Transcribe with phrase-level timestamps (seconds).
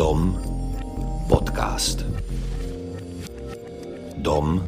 [0.00, 0.32] Dom
[1.28, 2.08] podcast.
[4.16, 4.64] Dom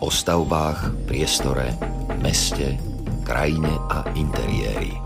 [0.00, 1.76] o stavbách, priestore,
[2.24, 2.80] meste,
[3.28, 5.05] krajine a interiéri.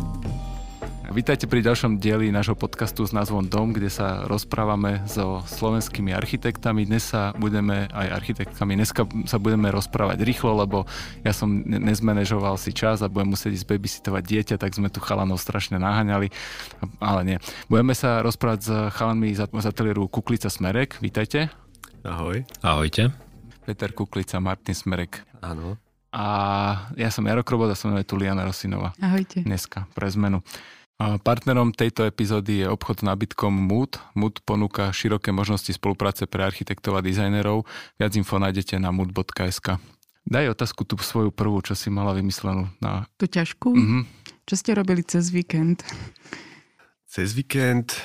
[1.11, 6.87] Vítajte pri ďalšom dieli nášho podcastu s názvom Dom, kde sa rozprávame so slovenskými architektami.
[6.87, 10.87] Dnes sa budeme aj architektkami, dneska sa budeme rozprávať rýchlo, lebo
[11.27, 15.43] ja som nezmanéžoval si čas a budem musieť ísť babysitovať dieťa, tak sme tu chalanov
[15.43, 16.31] strašne naháňali,
[17.03, 17.43] ale nie.
[17.67, 21.03] Budeme sa rozprávať s chalanmi z ateliéru Kuklica Smerek.
[21.03, 21.51] Vítajte.
[22.07, 22.47] Ahoj.
[22.63, 23.11] Ahojte.
[23.67, 25.27] Peter Kuklica, Martin Smerek.
[25.43, 25.75] Áno.
[26.15, 26.27] A
[26.95, 28.95] ja som Jaro Krobot a som tu Liana Rosinova.
[29.03, 29.43] Ahojte.
[29.43, 30.43] Dneska pre zmenu.
[31.01, 33.97] Partnerom tejto epizódy je obchod s nábytkom Mood.
[34.13, 37.65] Mood ponúka široké možnosti spolupráce pre architektov a dizajnerov.
[37.97, 39.81] Viac info nájdete na mood.sk.
[40.29, 42.69] Daj otázku tú svoju prvú, čo si mala vymyslenú.
[42.85, 43.09] Na...
[43.17, 43.73] Tu ťažkú?
[43.73, 44.01] Mhm.
[44.45, 45.81] Čo ste robili cez víkend?
[47.09, 47.97] Cez víkend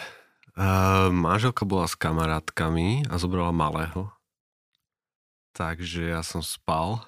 [0.55, 4.07] uh, manželka bola s kamarátkami a zobrala malého.
[5.51, 7.03] Takže ja som spal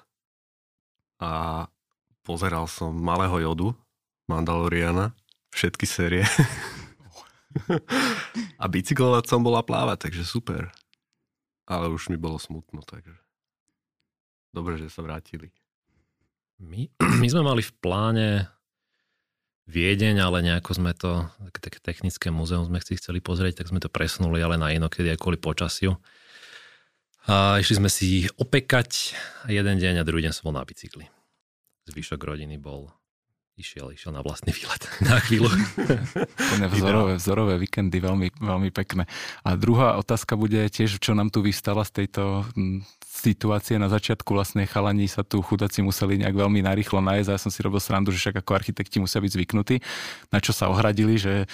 [1.16, 1.64] a
[2.28, 3.72] pozeral som malého jodu,
[4.28, 5.16] Mandaloriana
[5.52, 6.24] všetky série.
[8.62, 10.70] a bicyklovať som bola plávať, takže super.
[11.68, 13.12] Ale už mi bolo smutno, takže
[14.52, 15.52] dobre, že sa vrátili.
[16.58, 16.88] My,
[17.22, 18.28] my sme mali v pláne
[19.68, 23.92] Viedeň, ale nejako sme to, také technické múzeum sme si chceli pozrieť, tak sme to
[23.92, 26.00] presunuli, ale na inokedy aj kvôli počasiu.
[27.28, 29.12] A išli sme si opekať
[29.44, 31.04] jeden deň a druhý deň som bol na bicykli.
[31.84, 32.88] Zvyšok rodiny bol
[33.58, 35.50] išiel, išiel na vlastný výlet na chvíľu.
[36.70, 39.10] vzorové, vzorové víkendy, veľmi, veľmi pekné.
[39.42, 42.46] A druhá otázka bude tiež, čo nám tu vystala z tejto
[43.02, 43.76] situácie.
[43.82, 47.50] Na začiatku vlastne chalani sa tu chudáci museli nejak veľmi narýchlo nájsť a ja som
[47.50, 49.76] si robil srandu, že však ako architekti musia byť zvyknutí,
[50.30, 51.50] na čo sa ohradili, že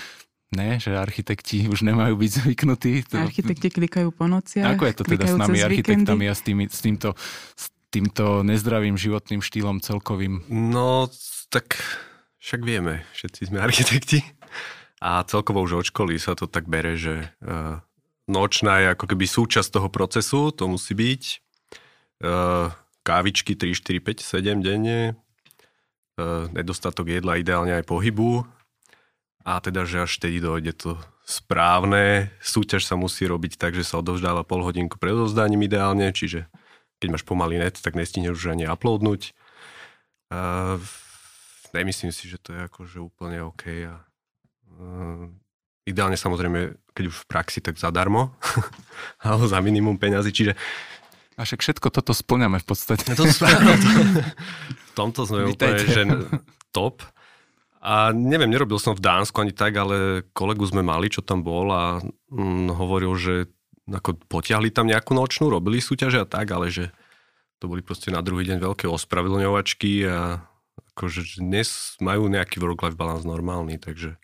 [0.52, 2.92] ne, že architekti už nemajú byť zvyknutí.
[3.16, 4.76] Architekti klikajú po nociach.
[4.76, 7.16] Ako je to teda s nami architektami a s, tými, s týmto,
[7.56, 10.46] s týmto nezdravým životným štýlom celkovým?
[10.50, 11.10] No,
[11.54, 11.78] tak
[12.42, 14.26] však vieme, všetci sme architekti
[14.98, 17.78] a celkovo už od školy sa to tak bere, že uh,
[18.26, 21.22] nočná je ako keby súčasť toho procesu, to musí byť.
[22.24, 25.14] Uh, kávičky 3, 4, 5, 7 denne,
[26.18, 28.48] uh, nedostatok jedla, ideálne aj pohybu
[29.44, 30.96] a teda, že až vtedy dojde to
[31.28, 32.32] správne.
[32.40, 36.48] Súťaž sa musí robiť tak, že sa odovzdáva pol hodinku pred odovzdaním ideálne, čiže
[36.98, 39.36] keď máš pomalý net, tak nestihneš už ani uploadnúť.
[40.32, 40.80] Uh,
[41.74, 43.64] nemyslím si, že to je akože úplne OK.
[43.90, 43.98] A,
[44.78, 45.26] uh,
[45.84, 48.32] ideálne samozrejme, keď už v praxi, tak zadarmo,
[49.24, 50.54] alebo za minimum peňazí, čiže
[51.34, 53.10] a však všetko toto splňame v podstate.
[53.18, 53.26] To,
[54.90, 56.06] v tomto sme úplne že
[56.70, 57.02] top.
[57.84, 61.68] A neviem, nerobil som v Dánsku ani tak, ale kolegu sme mali, čo tam bol
[61.74, 61.98] a
[62.30, 63.34] mm, hovoril, že
[63.84, 66.88] ako potiahli tam nejakú nočnú, robili súťaže a tak, ale že
[67.60, 70.40] to boli proste na druhý deň veľké ospravedlňovačky a
[70.94, 74.14] akože dnes majú nejaký work-life balance normálny, takže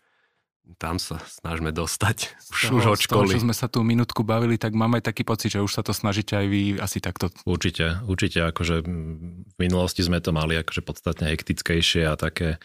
[0.79, 3.03] tam sa snažíme dostať už, toho, už od školy.
[3.03, 5.73] Z toho, čo sme sa tu minútku bavili, tak mám aj taký pocit, že už
[5.73, 7.27] sa to snažíte aj vy asi takto.
[7.43, 12.61] Určite, určite, akože v minulosti sme to mali akože podstatne hektickejšie a také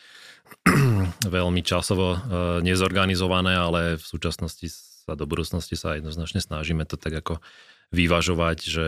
[1.27, 2.19] veľmi časovo e,
[2.63, 4.71] nezorganizované, ale v súčasnosti
[5.07, 7.43] sa do budúcnosti sa jednoznačne snažíme to tak ako
[7.91, 8.87] vyvažovať, že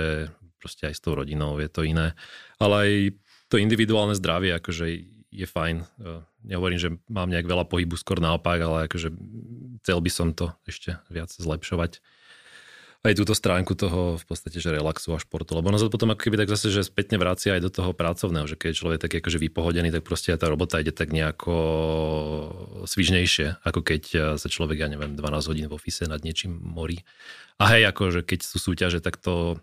[0.58, 2.18] proste aj s tou rodinou je to iné.
[2.58, 2.90] Ale aj
[3.48, 4.86] to individuálne zdravie akože
[5.28, 5.84] je fajn.
[5.84, 5.84] E,
[6.48, 9.12] nehovorím, že mám nejak veľa pohybu, skôr naopak, ale akože
[9.84, 12.00] chcel by som to ešte viac zlepšovať.
[13.06, 15.54] Aj túto stránku toho v podstate, že relaxu a športu.
[15.54, 18.50] Lebo ono sa potom ako keby tak zase, že spätne vracia aj do toho pracovného,
[18.50, 21.54] že keď človek je taký akože vypohodený, tak proste aj tá robota ide tak nejako
[22.90, 24.02] svižnejšie, ako keď
[24.34, 27.06] sa človek, ja neviem, 12 hodín v ofise nad niečím morí.
[27.62, 29.62] A hej, akože keď sú súťaže, tak to,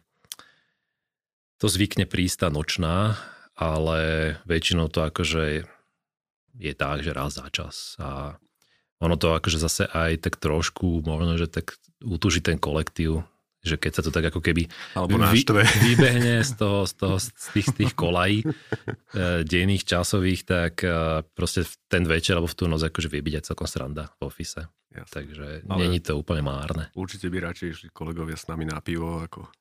[1.59, 3.19] to zvykne prísť tá nočná
[3.55, 5.63] ale väčšinou to akože
[6.55, 8.39] je tak, že raz za čas a
[9.03, 13.27] ono to akože zase aj tak trošku možno, že tak utuží ten kolektív,
[13.65, 15.41] že keď sa to tak ako keby Alebo vy,
[15.89, 18.47] vybehne z, toho, z, toho, z tých, z tých kolají e,
[19.43, 23.35] dejných časových, tak e, proste v ten večer alebo v tú noc akože vie byť
[23.41, 24.69] aj celkom sranda v ofise.
[24.95, 25.11] Jasne.
[25.11, 26.87] Takže není to úplne márne.
[26.95, 29.51] Určite by radšej išli kolegovia s nami na pivo, ako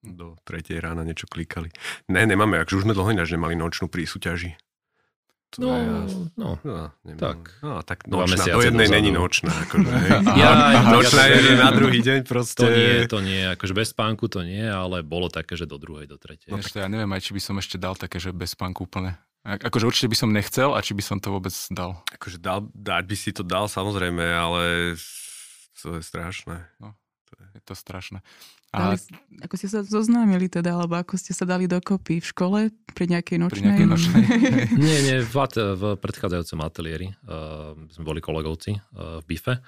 [0.00, 1.68] do tretej rána niečo klikali.
[2.08, 4.56] Ne, nemáme, akže už sme dlho ináč nemali nočnú pri súťaži.
[5.58, 5.98] To no, ja,
[6.38, 7.58] no, no tak.
[7.58, 8.94] No, tak nočná, do jednej dozadu.
[9.02, 9.50] není nočná.
[9.66, 9.90] Akože,
[10.38, 10.50] ja,
[10.94, 12.62] nočná je na druhý deň proste.
[12.62, 16.06] To nie, to nie, akože bez spánku to nie, ale bolo také, že do druhej,
[16.06, 16.54] do tretej.
[16.54, 19.18] No, ešte, ja neviem aj, či by som ešte dal také, že bez spánku úplne.
[19.42, 21.98] Akože určite by som nechcel a či by som to vôbec dal.
[22.14, 24.94] Akože dal, dať by si to dal samozrejme, ale
[25.82, 26.62] To je strašné.
[27.58, 28.22] Je to strašné.
[28.70, 28.94] A...
[28.94, 28.98] A
[29.42, 32.58] ako ste sa zoznámili teda, alebo ako ste sa dali dokopy v škole
[32.94, 33.58] pri nejakej nočnej?
[33.58, 34.22] pri nejakej nočnej...
[34.86, 35.36] Nie, nie, v,
[35.74, 39.58] v predchádzajúcom ateliéri uh, sme boli kolegovci uh, v bife.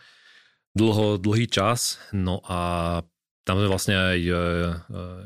[0.72, 3.00] Dlho, dlhý čas, no a
[3.43, 4.37] tam sme vlastne aj uh,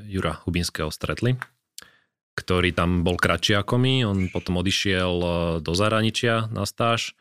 [0.08, 1.36] Jura Hubinského stretli,
[2.32, 7.12] ktorý tam bol kratší ako my, on potom odišiel uh, do zahraničia na stáž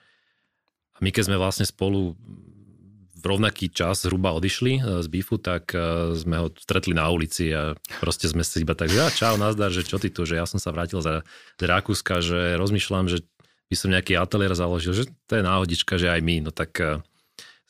[0.96, 2.16] a my keď sme vlastne spolu
[3.26, 7.74] rovnaký čas zhruba odišli uh, z bifu, tak uh, sme ho stretli na ulici a
[8.00, 10.62] proste sme si iba tak, ja, čau, nazdar, že čo ty tu, že ja som
[10.62, 11.26] sa vrátil za,
[11.58, 13.26] z Rakúska, že rozmýšľam, že
[13.66, 17.02] by som nejaký ateliér založil, že to je náhodička, že aj my, no tak uh,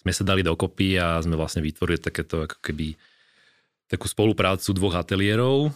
[0.03, 2.93] sme sa dali dokopy a sme vlastne vytvorili takéto ako keby
[3.89, 5.69] takú spoluprácu dvoch ateliérov,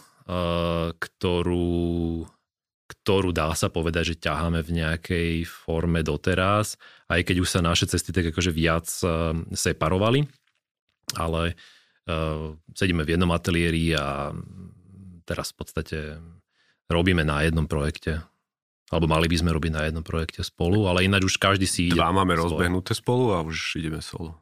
[0.98, 2.26] ktorú,
[2.90, 6.74] ktorú dá sa povedať, že ťaháme v nejakej forme doteraz,
[7.06, 10.26] aj keď už sa naše cesty tak akože viac uh, separovali,
[11.14, 14.34] ale uh, sedíme v jednom ateliéri a
[15.22, 15.98] teraz v podstate
[16.90, 18.26] robíme na jednom projekte.
[18.90, 21.94] Alebo mali by sme robiť na jednom projekte spolu, ale ináč už každý si ide.
[21.94, 22.42] Dva máme svoje.
[22.50, 24.34] rozbehnuté spolu a už ideme solo.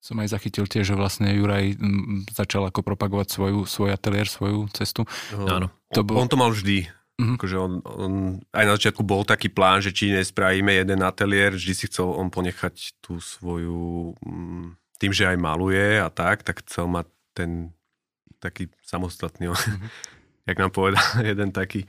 [0.00, 4.72] som aj zachytil tiež, že vlastne Juraj mm, začal ako propagovať svoju, svoj ateliér, svoju
[4.72, 5.04] cestu.
[5.36, 5.68] Áno.
[5.94, 6.90] To bol- on to mal vždy.
[7.14, 7.38] Mhm.
[7.38, 8.12] Akože on, on,
[8.50, 12.26] aj na začiatku bol taký plán, že či nespravíme jeden ateliér, vždy si chcel on
[12.26, 17.70] ponechať tú svoju, mm, tým, že aj maluje a tak, tak chcel mať ten
[18.42, 19.48] taký samostatný.
[19.54, 19.88] Mhm.
[20.44, 21.00] Jak nám povedal
[21.30, 21.88] jeden taký,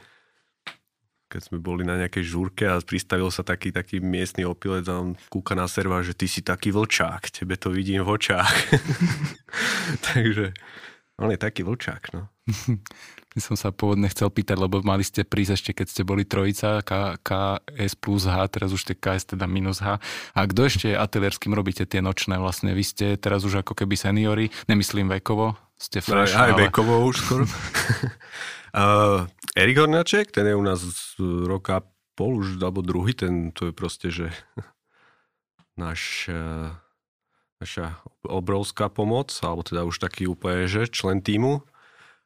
[1.27, 5.17] keď sme boli na nejakej žúrke a pristavil sa taký, taký miestny opilec a on
[5.27, 8.55] kúka na serva, že ty si taký vlčák, tebe to vidím v očách.
[10.13, 10.53] Takže
[11.19, 12.29] on je taký vlčák, no.
[13.35, 17.19] Som sa pôvodne chcel pýtať, lebo mali ste prísť ešte, keď ste boli trojica, K,
[17.19, 19.99] KS plus H, teraz už ste KS teda minus H.
[20.31, 22.71] A kto ešte ateliérským robíte tie nočné vlastne?
[22.71, 26.71] Vy ste teraz už ako keby seniori, nemyslím vekovo, ste Aj, fresh, aj ale...
[26.71, 27.43] vekovo už skoro.
[28.79, 31.83] uh, Erik Horňaček, ten je u nás z roka
[32.15, 34.31] pol už, alebo druhý, ten to je proste, že
[35.81, 36.71] náš, uh,
[37.59, 41.67] naša obrovská pomoc, alebo teda už taký úplne, že člen týmu.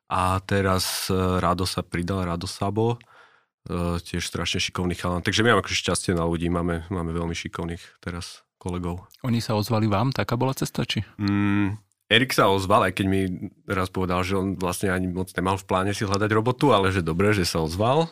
[0.09, 5.21] A teraz uh, Rado sa pridal, Rado Sabo, uh, tiež strašne šikovný chalan.
[5.21, 9.05] Takže my máme akože šťastie na ľudí, máme, máme veľmi šikovných teraz kolegov.
[9.21, 11.05] Oni sa ozvali vám, taká bola cesta, či?
[11.21, 11.77] Mm,
[12.09, 13.21] Erik sa ozval, aj keď mi
[13.69, 17.05] raz povedal, že on vlastne ani moc nemal v pláne si hľadať robotu, ale že
[17.05, 18.09] dobre, že sa ozval.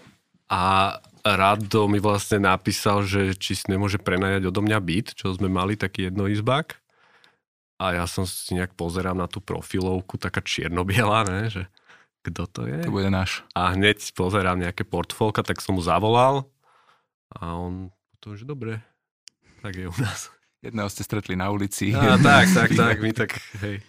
[0.48, 0.96] A
[1.26, 5.76] Rado mi vlastne napísal, že či si nemôže prenajať odo mňa byt, čo sme mali,
[5.76, 6.78] taký jednoizbák.
[7.82, 11.66] A ja som si nejak pozerám na tú profilovku, taká čierno-biela, ne, že
[12.28, 12.84] kto to je?
[12.84, 13.48] To bude náš.
[13.56, 16.48] A hneď pozerám nejaké portfólka, tak som mu zavolal
[17.32, 18.84] a on potom, že dobre,
[19.64, 20.28] tak je u nás.
[20.60, 21.94] Jedného ste stretli na ulici.
[21.94, 23.80] Á, tak, tak, tak, my tak, hej.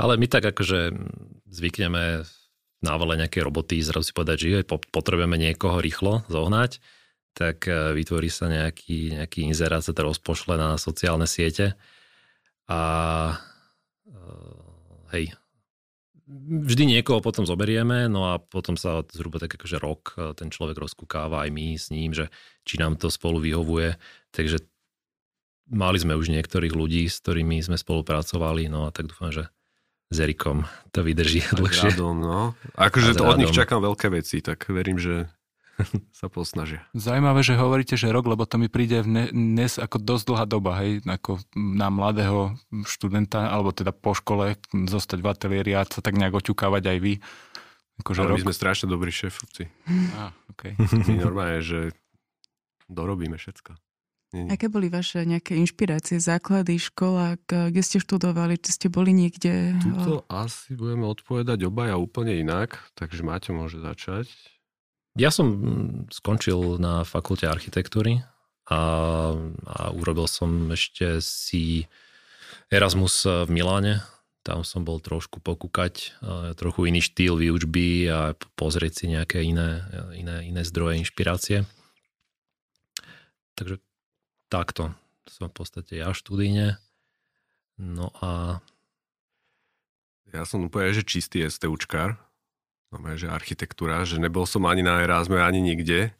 [0.00, 0.94] Ale my tak akože
[1.50, 2.22] zvykneme
[2.84, 6.78] na vole nejakej roboty zrazu si povedať, že je, po- potrebujeme niekoho rýchlo zohnať,
[7.32, 11.74] tak e, vytvorí sa nejaký, nejaký inzerát, sa to rozpošle na sociálne siete
[12.68, 12.80] a
[14.04, 14.16] e,
[15.16, 15.24] hej,
[16.28, 20.80] vždy niekoho potom zoberieme, no a potom sa zhruba tak akože rok e, ten človek
[20.80, 22.32] rozkúkáva aj my s ním, že
[22.64, 24.00] či nám to spolu vyhovuje,
[24.32, 24.64] takže
[25.68, 29.52] mali sme už niektorých ľudí, s ktorými sme spolupracovali, no a tak dúfam, že
[30.12, 31.90] s Erikom to vydrží Tak dlhšie.
[31.96, 32.40] Radom, no.
[32.76, 35.28] Akože A to od nich čakám veľké veci, tak verím, že
[36.18, 36.86] sa posnažia.
[36.94, 40.44] Zaujímavé, že hovoríte, že rok, lebo to mi príde v ne- dnes ako dosť dlhá
[40.46, 42.54] doba, hej, ako na mladého
[42.86, 47.14] študenta, alebo teda po škole zostať v ateliéri a sa tak nejak oťukávať aj vy.
[48.02, 48.36] Akože Ale rok.
[48.42, 49.70] my sme strašne dobrí šéfovci.
[50.18, 50.74] Á, okay.
[51.06, 51.94] My normálne, že
[52.90, 53.78] dorobíme všetko.
[54.34, 54.50] Nie, nie.
[54.50, 59.78] Aké boli vaše nejaké inšpirácie, základy, škola, kde ste študovali, či ste boli niekde?
[59.78, 64.26] Tuto asi budeme odpovedať obaja úplne inak, takže Maťo môže začať.
[65.14, 68.26] Ja som mm, skončil na fakulte architektúry
[68.66, 68.80] a,
[69.62, 71.86] a urobil som ešte si
[72.66, 74.02] Erasmus v Miláne.
[74.44, 79.86] Tam som bol trošku pokúkať, eh, trochu iný štýl výučby a pozrieť si nejaké iné,
[80.18, 81.64] iné, iné zdroje inšpirácie.
[83.54, 83.78] Takže
[84.50, 84.92] takto
[85.30, 86.76] som v podstate ja študíne.
[87.78, 88.60] No a
[90.34, 92.18] Ja som úplne, že čistý STUčkár.
[92.94, 96.14] Znamená, že architektúra, že nebol som ani na Erasme, ani nikde.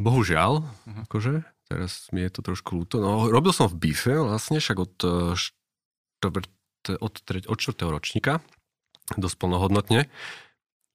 [0.00, 1.00] Bohužiaľ, Mhm.
[1.04, 1.32] akože,
[1.68, 2.96] teraz mi je to trošku ľúto.
[2.96, 6.48] No, robil som v BIFE vlastne, však od, eh, štvrt,
[6.96, 8.40] od, treť, od čtvrtého ročníka,
[9.20, 10.08] dosť plnohodnotne.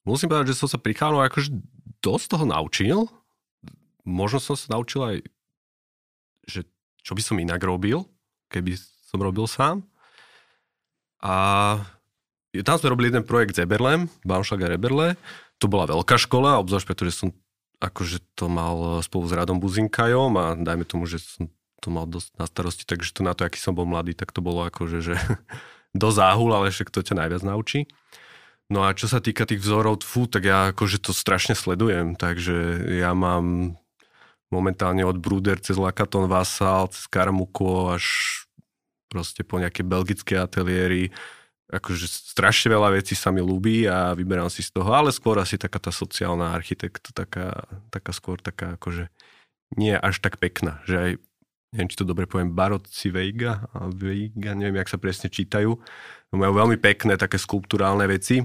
[0.01, 1.53] Musím povedať, že som sa pri chalanoch akože
[2.01, 2.97] dosť toho naučil.
[4.01, 5.17] Možno som sa naučil aj
[6.49, 6.65] že
[7.05, 8.01] čo by som inak robil,
[8.49, 8.73] keby
[9.05, 9.85] som robil sám.
[11.21, 11.77] A
[12.59, 15.15] tam sme robili jeden projekt z Eberlem, Baumschlag a Reberle.
[15.63, 17.31] To bola veľká škola, obzvlášť pretože som
[17.79, 21.49] akože to mal spolu s Radom Buzinkajom a dajme tomu, že som
[21.81, 24.43] to mal dosť na starosti, takže to na to, aký som bol mladý, tak to
[24.43, 25.15] bolo akože, že
[26.01, 27.89] do záhul, ale však to ťa najviac naučí.
[28.71, 32.87] No a čo sa týka tých vzorov tfu, tak ja akože to strašne sledujem, takže
[33.01, 33.75] ja mám
[34.47, 38.05] momentálne od Bruder cez Lakaton Vassal, cez Karamuko až
[39.11, 41.11] proste po nejaké belgické ateliéry.
[41.71, 45.55] Akože strašne veľa vecí sa mi ľúbi a vyberám si z toho, ale skôr asi
[45.55, 49.07] taká tá sociálna architekt, taká, taká skôr taká akože
[49.79, 51.11] nie až tak pekná, že aj
[51.71, 55.79] neviem, či to dobre poviem, Barocci Veiga, a Veiga, neviem, jak sa presne čítajú.
[56.35, 58.43] Majú veľmi pekné také skulpturálne veci,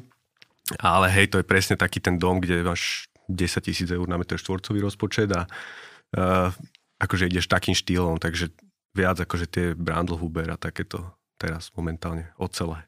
[0.78, 4.38] ale hej, to je presne taký ten dom, kde máš 10 tisíc eur na metr
[4.38, 6.54] štvorcový rozpočet a uh,
[7.02, 8.54] akože ideš takým štýlom, takže
[8.95, 11.02] viac akože tie Brandlhuber a takéto
[11.37, 12.87] teraz momentálne ocele.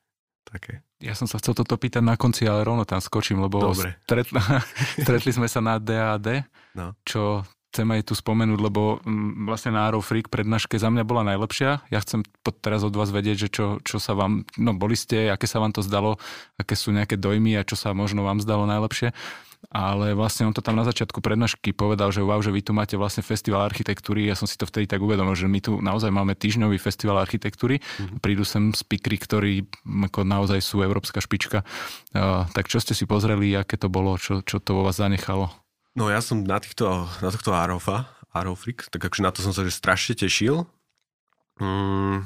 [0.49, 0.81] Také.
[0.99, 4.01] Ja som sa chcel toto pýtať na konci, ale rovno tam skočím, lebo Dobre.
[4.09, 4.41] Stretli,
[5.05, 6.95] stretli sme sa na DAD, No.
[7.05, 11.21] čo chcem aj tu spomenúť, lebo mm, vlastne na Arrow Freak prednáške za mňa bola
[11.29, 11.85] najlepšia.
[11.93, 12.25] Ja chcem
[12.65, 15.77] teraz od vás vedieť, že čo, čo sa vám, no boli ste, aké sa vám
[15.77, 16.17] to zdalo,
[16.57, 19.13] aké sú nejaké dojmy a čo sa možno vám zdalo najlepšie.
[19.69, 22.97] Ale vlastne on to tam na začiatku prednášky povedal, že wow, že vy tu máte
[22.97, 24.25] vlastne festival architektúry.
[24.25, 27.83] Ja som si to vtedy tak uvedomil, že my tu naozaj máme týždňový festival architektúry.
[27.83, 28.19] Mm-hmm.
[28.25, 31.69] Prídu sem speakery, ktorí mm, ako naozaj sú európska špička.
[32.17, 35.53] Uh, tak čo ste si pozreli, aké to bolo, čo, čo to vo vás zanechalo?
[35.99, 39.67] No ja som na, týchto, na tohto Arofa, Arofrik, tak akože na to som sa
[39.67, 40.65] že strašne tešil.
[41.59, 42.25] Mm,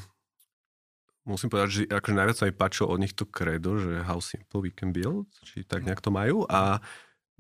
[1.25, 4.63] musím povedať, že akože najviac sa mi páčilo od nich to kredo, že how simple
[4.63, 6.83] we can build, či tak nejak to majú a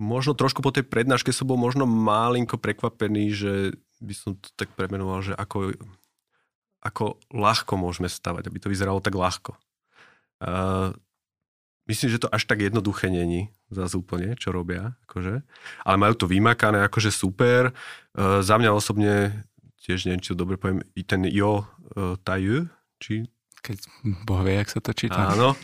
[0.03, 3.53] možno trošku po tej prednáške som bol možno malinko prekvapený, že
[4.03, 5.79] by som to tak premenoval, že ako,
[6.83, 9.55] ako ľahko môžeme stavať, aby to vyzeralo tak ľahko.
[10.43, 10.91] Uh,
[11.87, 15.47] myslím, že to až tak jednoduché není zase úplne, čo robia, akože.
[15.87, 17.71] Ale majú to vymakané, akože super.
[18.19, 19.47] Uh, za mňa osobne,
[19.87, 21.63] tiež neviem, či to dobre poviem, i ten Jo
[21.95, 22.67] uh, Taju,
[22.99, 23.31] či
[23.63, 23.87] Keď
[24.27, 25.31] Boh vie, jak sa to číta.
[25.31, 25.55] Áno,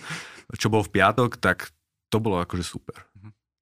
[0.54, 1.75] čo bol v piatok, tak
[2.09, 3.07] to bolo akože super.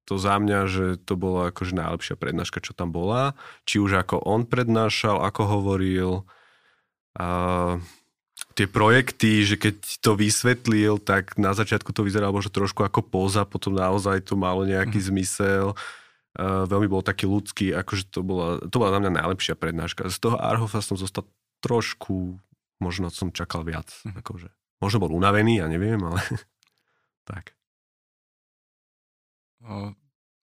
[0.07, 3.35] To za mňa, že to bola akože najlepšia prednáška, čo tam bola.
[3.67, 6.11] Či už ako on prednášal, ako hovoril.
[7.19, 7.27] A
[8.55, 13.43] tie projekty, že keď to vysvetlil, tak na začiatku to vyzeralo možno trošku ako poza,
[13.43, 15.05] potom naozaj to malo nejaký Mhm.
[15.11, 15.67] zmysel.
[16.37, 20.05] A veľmi bol taký ľudský, akože to bola, to bola za mňa najlepšia prednáška.
[20.07, 21.25] Z toho Arhofa som zostal
[21.65, 22.37] trošku,
[22.77, 23.89] možno som čakal viac.
[24.05, 24.21] Mhm.
[24.21, 24.49] Akože.
[24.77, 26.21] Možno bol unavený, ja neviem, ale
[27.29, 27.57] tak.
[29.59, 29.93] O,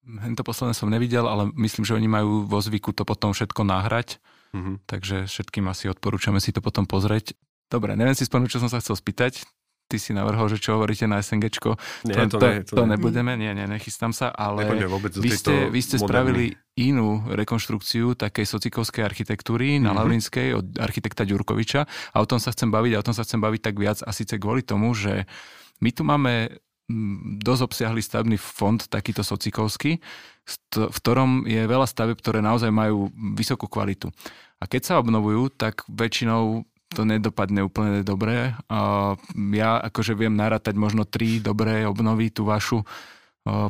[0.04, 3.64] Hen to posledné som nevidel, ale myslím, že oni majú vo zvyku to potom všetko
[3.64, 4.21] nahrať,
[4.52, 4.85] Mhm.
[4.85, 7.33] takže všetkým asi odporúčame si to potom pozrieť.
[7.66, 9.42] Dobre, neviem si spomenúť, čo som sa chcel spýtať.
[9.85, 11.76] Ty si navrhol, že čo hovoríte na SNGčko.
[12.04, 14.64] Nie, to, to, nie, to, to nebudeme, nie, nie, nechystám sa, ale
[15.12, 16.44] vy ste, vy ste spravili
[16.75, 19.97] inú rekonštrukciu takej socikovskej architektúry na Mhm.
[19.99, 23.38] Lavrinskej od architekta Ďurkoviča a o tom sa chcem baviť a o tom sa chcem
[23.38, 25.28] baviť tak viac a síce kvôli tomu, že
[25.80, 26.49] my tu máme
[27.41, 29.97] dosť obsiahly stavebný fond, takýto socikovský,
[30.69, 34.12] v ktorom je veľa staveb, ktoré naozaj majú vysokú kvalitu.
[34.61, 38.55] A keď sa obnovujú, tak väčšinou to nedopadne úplne dobre.
[39.57, 42.85] Ja akože viem narátať možno tri dobré obnovy, tú vašu,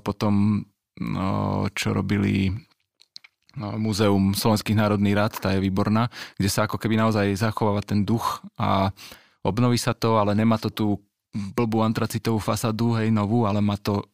[0.02, 0.66] potom
[0.98, 2.52] no, čo robili
[3.56, 8.02] no, Múzeum Slovenských národných rád, tá je výborná, kde sa ako keby naozaj zachováva ten
[8.02, 8.90] duch a
[9.46, 10.98] obnoví sa to, ale nemá to tú
[11.34, 14.06] blbú antracitovú fasádu, hej, novú, ale má to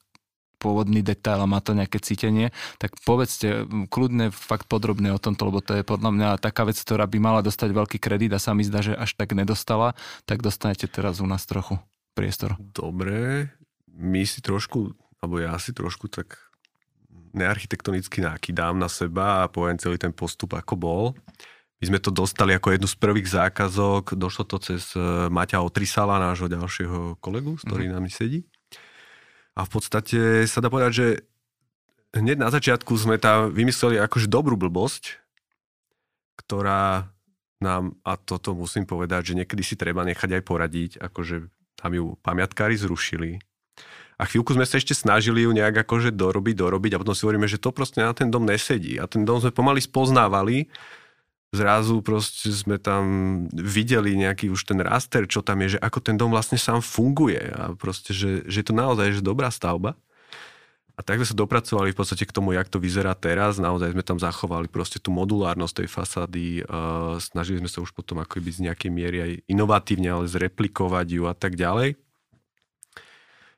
[0.61, 5.65] pôvodný detail a má to nejaké cítenie, tak povedzte kľudne fakt podrobne o tomto, lebo
[5.65, 8.61] to je podľa mňa taká vec, ktorá by mala dostať veľký kredit a sa mi
[8.61, 9.97] zdá, že až tak nedostala,
[10.29, 11.81] tak dostanete teraz u nás trochu
[12.13, 12.61] priestor.
[12.61, 13.49] Dobre,
[13.89, 14.93] my si trošku,
[15.25, 16.37] alebo ja si trošku tak
[17.33, 21.05] nearchitektonicky nakydám na seba a poviem celý ten postup, ako bol.
[21.81, 25.01] My sme to dostali ako jednu z prvých zákazok, došlo to cez e,
[25.33, 28.05] Maťa Otrisala, nášho ďalšieho kolegu, s ktorým mm-hmm.
[28.05, 28.45] nami sedí.
[29.57, 31.07] A v podstate sa dá povedať, že
[32.13, 35.25] hneď na začiatku sme tam vymysleli akože dobrú blbosť,
[36.37, 37.09] ktorá
[37.65, 41.49] nám, a toto musím povedať, že niekedy si treba nechať aj poradiť, akože
[41.81, 43.41] tam ju pamiatkári zrušili.
[44.21, 47.49] A chvíľku sme sa ešte snažili ju nejak akože dorobiť, dorobiť a potom si hovoríme,
[47.49, 49.01] že to proste na ten dom nesedí.
[49.01, 50.69] A ten dom sme pomaly spoznávali,
[51.51, 53.05] zrazu proste sme tam
[53.51, 57.43] videli nejaký už ten raster, čo tam je, že ako ten dom vlastne sám funguje
[57.51, 59.99] a proste, že, že je to naozaj že dobrá stavba.
[60.95, 63.57] A tak sme sa dopracovali v podstate k tomu, jak to vyzerá teraz.
[63.57, 66.47] Naozaj sme tam zachovali proste tú modulárnosť tej fasády.
[66.69, 71.07] Uh, snažili sme sa už potom ako byť z nejakej miery aj inovatívne, ale zreplikovať
[71.09, 71.97] ju a tak ďalej.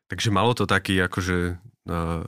[0.06, 1.58] Takže malo to taký akože
[1.90, 2.22] uh,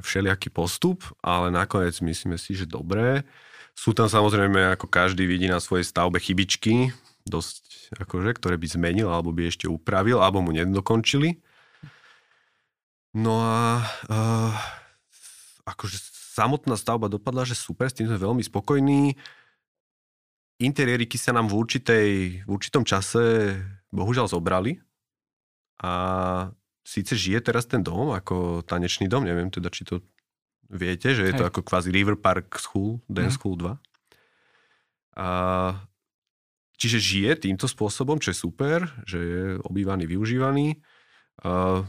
[0.00, 3.28] všelijaký postup, ale nakoniec myslíme si, že dobré.
[3.74, 6.94] Sú tam samozrejme, ako každý vidí na svojej stavbe chybičky,
[7.26, 11.42] dosť akože, ktoré by zmenil, alebo by ešte upravil, alebo mu nedokončili.
[13.14, 14.54] No a uh,
[15.66, 15.98] akože
[16.34, 19.14] samotná stavba dopadla, že super, s tým sme veľmi spokojní.
[20.58, 22.08] Interiériky sa nám v, určitej,
[22.46, 23.54] v určitom čase
[23.94, 24.82] bohužiaľ zobrali
[25.82, 25.92] a
[26.82, 30.02] síce žije teraz ten dom ako tanečný dom, neviem teda, či to
[30.70, 31.38] viete, že je Hej.
[31.40, 33.38] to ako kvázi River Park School, Dance mm.
[33.40, 33.76] School 2.
[35.20, 35.28] A,
[36.74, 40.80] čiže žije týmto spôsobom, čo je super, že je obývaný, využívaný.
[41.44, 41.84] A,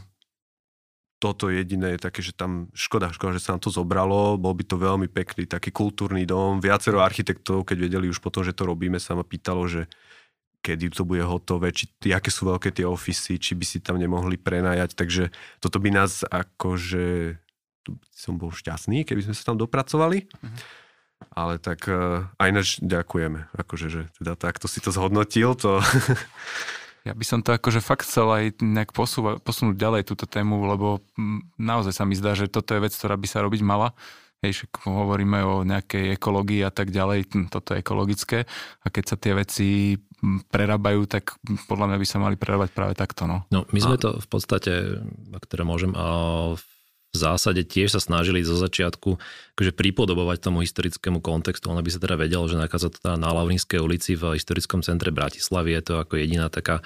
[1.16, 4.64] toto jediné je také, že tam škoda, škoda, že sa nám to zobralo, bol by
[4.68, 6.60] to veľmi pekný taký kultúrny dom.
[6.60, 9.88] Viacero architektov, keď vedeli už potom, že to robíme, sa ma pýtalo, že
[10.60, 14.34] kedy to bude hotové, či, aké sú veľké tie ofisy, či by si tam nemohli
[14.34, 14.98] prenajať.
[14.98, 15.30] Takže
[15.62, 17.38] toto by nás akože,
[18.10, 20.26] som bol šťastný, keby sme sa tam dopracovali.
[20.26, 20.58] Mhm.
[21.32, 25.80] Ale tak uh, aj nač ďakujeme, akože, že teda takto si to zhodnotil, to
[27.06, 31.06] Ja by som to akože fakt chcel aj nejak posúva, posunúť ďalej túto tému, lebo
[31.54, 33.94] naozaj sa mi zdá, že toto je vec, ktorá by sa robiť mala.
[34.42, 38.44] Hej, hovoríme o nejakej ekológii a tak ďalej, toto je ekologické
[38.84, 39.96] a keď sa tie veci
[40.50, 41.38] prerábajú, tak
[41.70, 43.24] podľa mňa by sa mali prerábať práve takto.
[43.24, 44.02] No, no my sme a...
[44.02, 44.72] to v podstate,
[45.30, 45.94] ak teda môžem,
[46.52, 46.64] v
[47.16, 49.16] zásade tiež sa snažili zo začiatku
[49.56, 53.80] akože pripodobovať tomu historickému kontextu, aby sa teda vedel, že nachádza to teda na Lavrinskej
[53.80, 55.72] ulici v historickom centre Bratislavy.
[55.76, 56.84] Je to ako jediná taká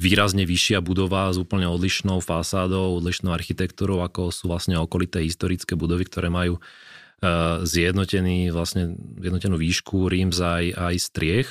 [0.00, 6.08] výrazne vyššia budova s úplne odlišnou fasádou, odlišnou architektúrou, ako sú vlastne okolité historické budovy,
[6.08, 6.60] ktoré majú e,
[7.68, 11.48] zjednotený, vlastne zjednotenú výšku, rímz aj, aj striech.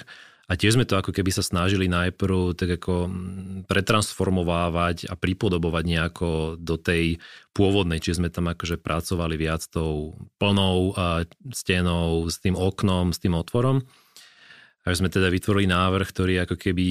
[0.49, 5.83] A tiež sme to ako keby sa snažili najprv tak ako mm, pretransformovávať a pripodobovať
[5.85, 7.21] nejako do tej
[7.53, 10.97] pôvodnej, čiže sme tam akože pracovali viac tou plnou
[11.53, 13.85] stenou, s tým oknom, s tým otvorom.
[14.89, 16.87] A sme teda vytvorili návrh, ktorý ako keby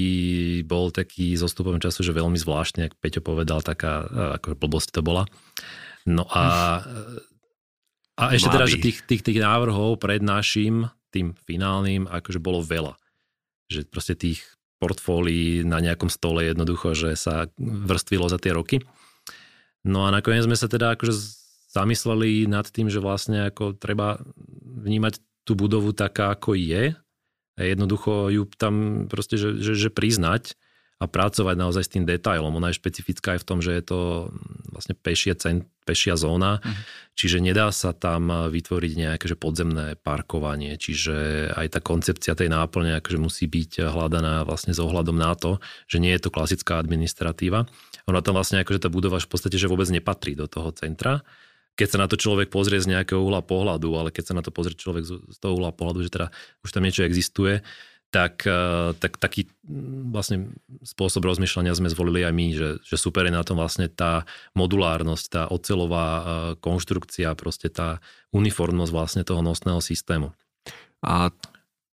[0.62, 4.06] bol taký z ostupom času, že veľmi zvláštne, ako Peťo povedal, taká
[4.38, 5.26] ako blbosť to bola.
[6.06, 6.78] No a,
[8.14, 12.94] a ešte teda, že tých, tých, tých návrhov pred našim, tým finálnym, akože bolo veľa
[13.68, 14.44] že proste tých
[14.78, 18.82] portfólií na nejakom stole jednoducho, že sa vrstvilo za tie roky.
[19.82, 21.12] No a nakoniec sme sa teda akože
[21.68, 24.18] zamysleli nad tým, že vlastne ako treba
[24.64, 26.96] vnímať tú budovu taká, ako je
[27.58, 30.54] a jednoducho ju tam proste, že, že, že priznať
[30.98, 32.50] a pracovať naozaj s tým detailom.
[32.58, 34.00] Ona je špecifická aj v tom, že je to
[34.74, 36.74] vlastne pešie, cent, pešia zóna, uh-huh.
[37.14, 42.98] čiže nedá sa tam vytvoriť nejaké že podzemné parkovanie, čiže aj tá koncepcia tej náplne
[42.98, 47.70] akože musí byť hľadaná vlastne s ohľadom na to, že nie je to klasická administratíva.
[48.10, 51.22] Ona tam vlastne akože tá budova v podstate že vôbec nepatrí do toho centra,
[51.78, 54.50] keď sa na to človek pozrie z nejakého uhla pohľadu, ale keď sa na to
[54.50, 56.34] pozrie človek z toho uhla pohľadu, že teda
[56.66, 57.62] už tam niečo existuje,
[58.08, 60.48] tak, eh, tak taký mm, vlastne
[60.80, 64.24] spôsob rozmýšľania sme zvolili aj my, že, že super je na tom vlastne tá
[64.56, 66.24] modulárnosť, tá ocelová eh,
[66.60, 68.00] konštrukcia, proste tá
[68.32, 70.32] uniformnosť vlastne toho nosného systému.
[71.04, 71.30] A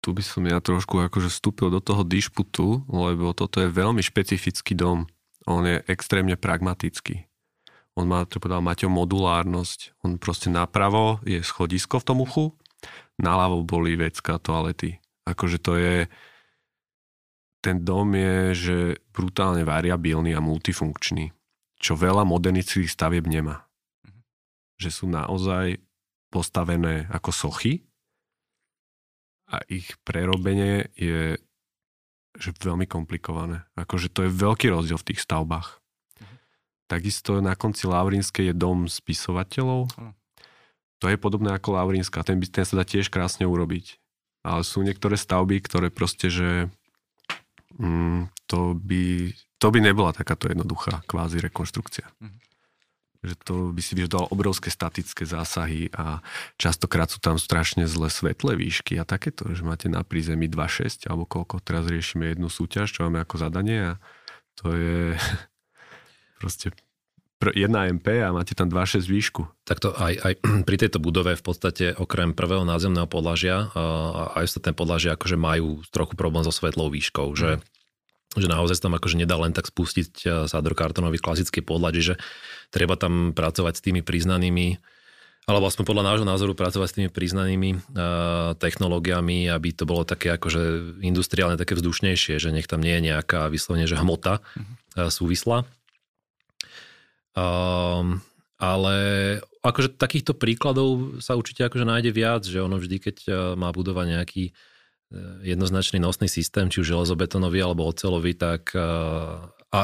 [0.02, 4.74] tu by som ja trošku akože vstúpil do toho dišputu, lebo toto je veľmi špecifický
[4.74, 5.08] dom.
[5.45, 7.26] On je extrémne pragmatický.
[7.93, 10.00] On má, to povedal Maťo, modulárnosť.
[10.02, 12.56] On proste napravo je schodisko v tom uchu,
[13.21, 16.12] naľavo boli vecka, toalety Akože to je...
[17.62, 18.78] Ten dom je, že
[19.13, 21.30] brutálne variabilný a multifunkčný,
[21.78, 23.70] čo veľa modernických stavieb nemá.
[24.04, 24.20] Mhm.
[24.82, 25.78] Že sú naozaj
[26.34, 27.86] postavené ako sochy
[29.52, 31.38] a ich prerobenie je
[32.32, 33.67] že veľmi komplikované.
[33.76, 35.84] Akože to je veľký rozdiel v tých stavbách.
[36.17, 36.36] Mhm.
[36.88, 39.91] Takisto na konci Lavrinskej je dom spisovateľov.
[41.02, 42.24] To je podobné ako Lavrinská.
[42.24, 44.02] Ten, ten sa dá tiež krásne urobiť
[44.41, 46.69] ale sú niektoré stavby, ktoré proste, že
[47.77, 52.10] mm, to, by, to by nebola takáto jednoduchá kvázi rekonštrukcia.
[52.17, 52.38] Mm.
[53.21, 56.25] Že to by si vyžadalo obrovské statické zásahy a
[56.58, 61.30] častokrát sú tam strašne zlé svetlé výšky a takéto, že máte na prízemí 2.6 alebo
[61.30, 64.01] koľko, teraz riešime jednu súťaž, čo máme ako zadanie a
[64.58, 65.13] to je
[66.41, 66.73] proste
[67.58, 69.41] jedna MP a máte tam 2,6 výšku.
[69.65, 70.34] Takto aj, aj
[70.67, 75.82] pri tejto budove v podstate okrem prvého názemného podlažia a aj ostatné podlažia akože majú
[75.89, 77.38] trochu problém so svetlou výškou, mm.
[77.38, 77.51] že
[78.32, 82.15] že naozaj tam akože nedá len tak spustiť sádrokartonový klasický podľad, že
[82.71, 84.80] treba tam pracovať s tými priznanými
[85.49, 87.82] alebo aspoň podľa nášho názoru pracovať s tými priznanými uh,
[88.62, 93.49] technológiami, aby to bolo také akože industriálne, také vzdušnejšie, že nech tam nie je nejaká
[93.49, 95.65] vyslovene, že hmota uh, súvislá.
[97.32, 98.20] Um,
[98.62, 98.96] ale
[99.65, 103.17] akože takýchto príkladov sa určite akože nájde viac, že ono vždy, keď
[103.58, 104.44] má budovať nejaký
[105.44, 109.80] jednoznačný nosný systém, či už železobetonový alebo ocelový, tak a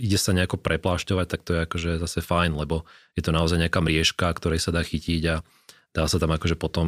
[0.00, 2.82] ide sa nejako preplášťovať, tak to je akože zase fajn, lebo
[3.14, 5.36] je to naozaj nejaká mriežka, ktorej sa dá chytiť a
[5.94, 6.86] dá sa tam akože potom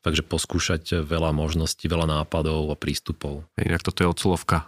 [0.00, 3.46] fakt, že poskúšať veľa možností, veľa nápadov a prístupov.
[3.60, 4.66] Inak toto je ocelovka.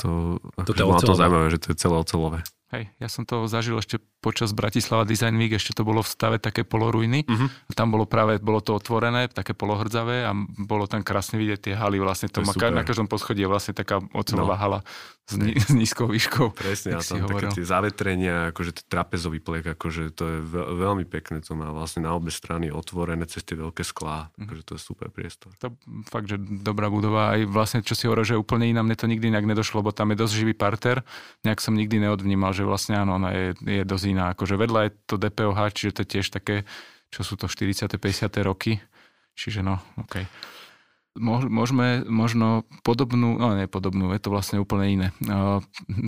[0.00, 2.40] To, toto je to zaujímavé, že to je celé ocelové.
[2.68, 6.36] Hej, ja som to zažil ešte počas Bratislava Design Week, ešte to bolo v stave
[6.42, 7.22] také poloruiny.
[7.22, 7.48] Uh-huh.
[7.74, 12.02] Tam bolo práve, bolo to otvorené, také polohrdzavé a bolo tam krásne vidieť tie haly.
[12.02, 14.62] Vlastne to, to má, na každom poschodí je vlastne taká ocelová no.
[14.62, 14.80] hala
[15.28, 16.56] s, ni- s nízkou výškou.
[16.56, 21.44] Presne, a tam také tie zavetrenia, akože trapezový plek, akože to je veľ, veľmi pekné,
[21.44, 24.42] to má vlastne na obe strany otvorené cez tie veľké sklá, uh-huh.
[24.48, 25.54] akože to je super priestor.
[25.62, 25.76] To
[26.10, 29.28] fakt, že dobrá budova, aj vlastne čo si hovoril, že úplne iná, mne to nikdy
[29.30, 31.04] inak nedošlo, lebo tam je dosť živý parter,
[31.44, 34.32] nejak som nikdy neodvnímal, že vlastne áno, ona je, je dosť iná.
[34.32, 36.64] Akože vedľa je to DPOH, čiže to je tiež také,
[37.12, 37.88] čo sú to 40.
[37.88, 38.28] 50.
[38.44, 38.80] roky.
[39.38, 40.24] Čiže no, OK.
[41.18, 45.08] Môžeme možno podobnú, no nie podobnú, je to vlastne úplne iné.
[45.26, 45.58] Uh,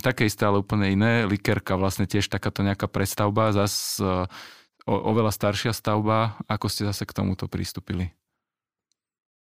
[0.07, 1.27] také isté, ale úplne iné.
[1.27, 4.31] Likerka vlastne tiež takáto nejaká prestavba, zas uh,
[4.87, 6.39] o, oveľa staršia stavba.
[6.47, 8.15] Ako ste zase k tomuto pristúpili?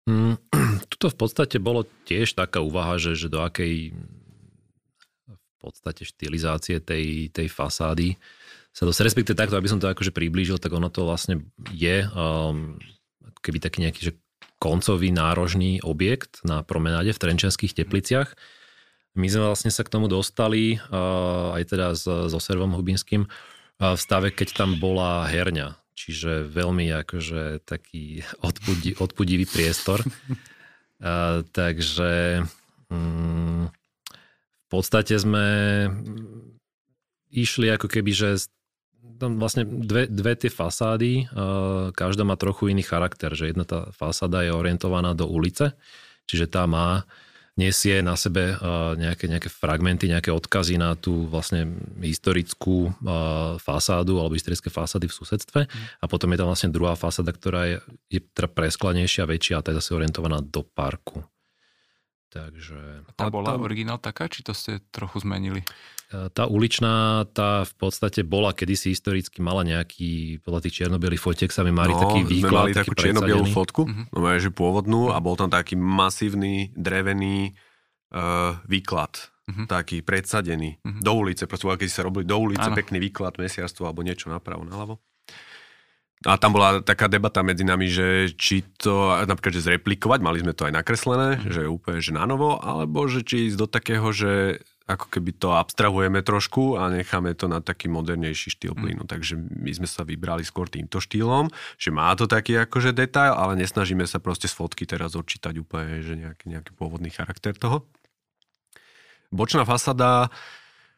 [0.08, 0.40] Mm,
[0.92, 3.92] tuto v podstate bolo tiež taká úvaha, že, že do akej
[5.58, 8.14] podstate štilizácie tej, tej fasády
[8.78, 12.78] sa dosť, respektive takto, aby som to akože priblížil, tak ono to vlastne je um,
[13.42, 14.12] keby taký nejaký že
[14.62, 18.38] koncový nárožný objekt na promenáde v Trenčanských tepliciach.
[19.18, 23.98] My sme vlastne sa k tomu dostali uh, aj teda s, so Servom Hubinským uh,
[23.98, 25.74] v stave, keď tam bola herňa.
[25.98, 30.06] Čiže veľmi akože taký odpudi, odpudivý priestor.
[31.02, 32.46] Uh, takže
[32.94, 35.46] um, v podstate sme
[37.34, 38.28] išli ako keby, že
[39.18, 41.26] tam vlastne dve, dve tie fasády,
[41.92, 45.74] každá má trochu iný charakter, že jedna tá fasáda je orientovaná do ulice,
[46.30, 47.02] čiže tá má,
[47.58, 48.54] nesie na sebe
[48.94, 51.66] nejaké, nejaké fragmenty, nejaké odkazy na tú vlastne
[51.98, 52.94] historickú
[53.58, 55.60] fasádu alebo historické fasády v susedstve
[55.98, 57.76] a potom je tam vlastne druhá fasáda, ktorá je,
[58.14, 61.26] je teda presklanejšia, väčšia a tá je zase orientovaná do parku.
[62.30, 63.08] Takže...
[63.18, 65.66] Tá bola originál taká, či to ste trochu zmenili?
[66.08, 71.60] Tá uličná, tá v podstate bola kedysi historicky, mala nejaký, podľa tých čiernobielých fotiek sa
[71.60, 72.64] mi mali no, taký výklad.
[72.64, 74.16] mali takú čiernobielú fotku, uh-huh.
[74.16, 77.52] no že pôvodnú a bol tam taký masívny, drevený
[78.16, 79.32] uh, výklad.
[79.48, 79.64] Uh-huh.
[79.64, 81.00] taký predsadený uh-huh.
[81.00, 82.76] do ulice, proste keď sa robili do ulice, ano.
[82.76, 85.00] pekný výklad, mesiarstvo alebo niečo napravo, naľavo.
[86.26, 90.50] A tam bola taká debata medzi nami, že či to napríklad že zreplikovať, mali sme
[90.50, 91.54] to aj nakreslené, mm.
[91.54, 95.52] že úplne že na novo, alebo že či ísť do takého, že ako keby to
[95.52, 98.80] abstrahujeme trošku a necháme to na taký modernejší štýl mm.
[98.80, 99.02] plynu.
[99.04, 103.60] Takže my sme sa vybrali skôr týmto štýlom, že má to taký akože detail, ale
[103.60, 107.84] nesnažíme sa proste z fotky teraz odčítať úplne, že nejaký, nejaký pôvodný charakter toho.
[109.28, 110.32] Bočná fasada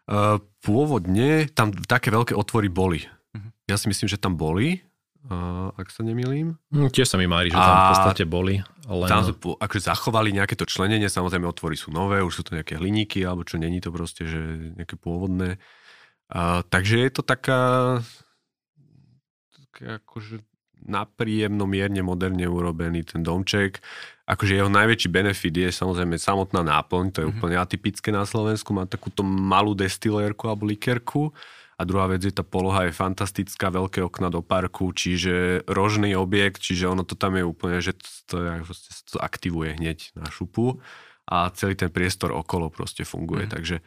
[0.06, 3.10] e, pôvodne, tam také veľké otvory boli.
[3.34, 3.50] Mhm.
[3.66, 4.86] Ja si myslím, že tam boli,
[5.76, 6.56] ak sa nemýlim.
[6.72, 8.56] Mm, tiež sa mi mári, že tam v podstate boli.
[8.88, 9.08] Len...
[9.10, 13.20] Tam akože zachovali nejaké to členenie, samozrejme otvory sú nové, už sú to nejaké hliníky,
[13.22, 14.40] alebo čo není to proste, že
[14.80, 15.60] nejaké pôvodné.
[16.32, 17.60] A, takže je to taká,
[19.52, 20.40] taká akože
[20.80, 23.84] napríjemno, mierne, moderne urobený ten domček.
[24.24, 27.36] Akože jeho najväčší benefit je samozrejme samotná náplň, to je mm-hmm.
[27.36, 31.34] úplne atypické na Slovensku, má takúto malú destilérku alebo likerku
[31.80, 36.60] a druhá vec je, tá poloha je fantastická, veľké okna do parku, čiže rožný objekt,
[36.60, 37.96] čiže ono to tam je úplne, že
[38.28, 38.36] to,
[38.68, 40.84] proste, to aktivuje hneď na šupu
[41.24, 43.52] a celý ten priestor okolo proste funguje, mm.
[43.56, 43.80] takže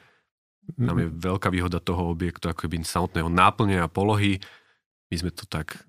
[0.74, 4.42] tam je veľká výhoda toho objektu, ako keby samotného náplne a polohy.
[5.12, 5.86] My sme to tak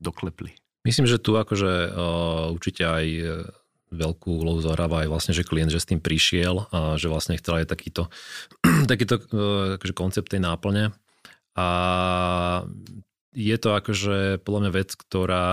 [0.00, 0.56] doklepli.
[0.88, 3.22] Myslím, že tu akože uh, určite aj e,
[3.90, 7.60] veľkú úlohu zohráva aj vlastne, že klient, že s tým prišiel a že vlastne chcel
[7.60, 8.08] aj takýto,
[8.90, 10.96] takýto uh, akože koncept tej náplne
[11.56, 11.68] a
[13.32, 15.48] je to akože podľa mňa vec, ktorá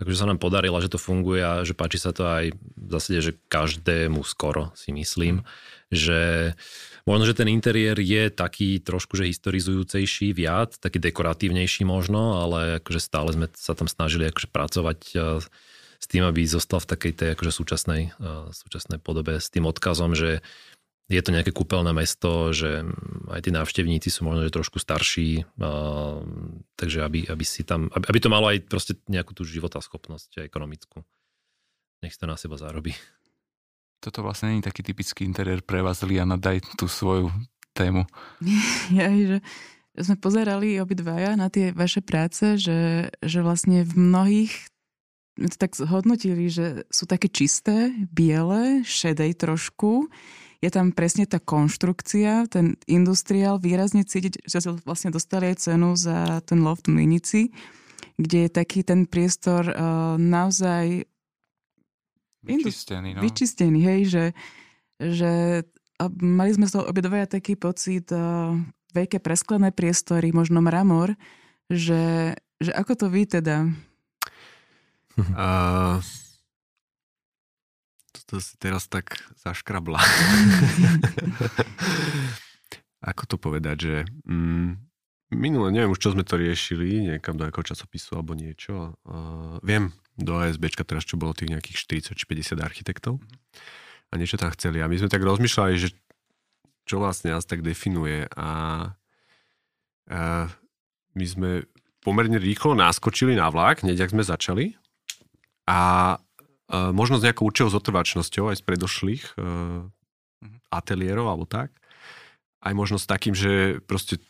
[0.00, 3.20] akože sa nám podarila, že to funguje a že páči sa to aj v zásade,
[3.20, 5.44] že každému skoro si myslím,
[5.92, 6.54] že
[7.04, 13.00] možno, že ten interiér je taký trošku, že historizujúcejší viac, taký dekoratívnejší možno, ale akože
[13.02, 15.16] stále sme sa tam snažili akože pracovať e,
[16.00, 20.16] s tým, aby zostal v takej tej akože súčasnej, e, súčasnej podobe s tým odkazom,
[20.16, 20.40] že
[21.10, 22.86] je to nejaké kúpeľné mesto, že
[23.34, 26.22] aj tí návštevníci sú možno že trošku starší, uh,
[26.78, 31.02] takže aby, aby, si tam, aby, aby to malo aj proste nejakú tú životaschopnosť ekonomickú.
[32.06, 32.94] Nech si to na seba zarobí.
[33.98, 37.34] Toto vlastne nie je taký typický interiér pre vás, Liana, daj tú svoju
[37.74, 38.06] tému.
[38.94, 39.42] Ja, že
[39.98, 44.54] sme pozerali obidvaja na tie vaše práce, že, že vlastne v mnohých
[45.40, 50.12] to tak zhodnotili, že sú také čisté, biele, šedej trošku
[50.60, 55.96] je tam presne tá konštrukcia, ten industriál výrazne cítiť, že sa vlastne dostali aj cenu
[55.96, 57.42] za ten loft v Mlinici,
[58.20, 61.08] kde je taký ten priestor uh, naozaj
[62.44, 63.20] vyčistený, no.
[63.24, 64.24] vyčistený hej, že,
[65.00, 65.32] že
[66.20, 68.52] mali sme z toho obidvaja taký pocit uh,
[68.92, 71.16] veľké presklené priestory, možno mramor,
[71.72, 73.64] že, že ako to vy teda?
[75.20, 76.00] Uh,
[78.30, 79.98] to si teraz tak zaškrabla.
[83.10, 84.70] Ako to povedať, že mm,
[85.34, 88.94] minule, neviem už, čo sme to riešili, niekam do nejakého časopisu alebo niečo.
[89.02, 93.18] Uh, viem, do ASBčka teraz, čo bolo tých nejakých 40 či 50 architektov
[94.10, 94.78] a niečo tam chceli.
[94.78, 95.90] A my sme tak rozmýšľali, že
[96.86, 98.50] čo vlastne nás tak definuje a,
[100.06, 100.46] a
[101.14, 101.66] my sme
[102.02, 104.78] pomerne rýchlo naskočili na vlak, hneď ak sme začali
[105.68, 106.16] a
[106.70, 109.84] možno s nejakou určitou zotrvačnosťou aj z predošlých uh,
[110.70, 111.74] ateliérov alebo tak.
[112.62, 114.22] Aj možno s takým, že proste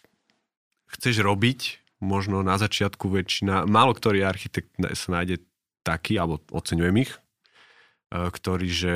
[0.89, 5.45] chceš robiť, možno na začiatku väčšina, málo ktorý architekt sa nájde
[5.85, 8.95] taký, alebo oceňujem ich, uh, ktorý, že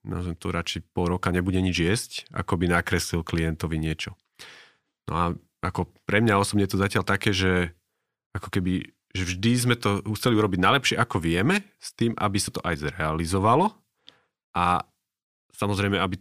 [0.00, 4.16] nazvem to radšej pol roka nebude nič jesť, ako by nakreslil klientovi niečo.
[5.06, 5.24] No a
[5.60, 7.74] ako pre mňa osobne to zatiaľ také, že
[8.32, 12.52] ako keby že vždy sme to chceli urobiť najlepšie, ako vieme, s tým, aby sa
[12.52, 13.72] to aj zrealizovalo
[14.52, 14.84] a
[15.56, 16.20] samozrejme, aby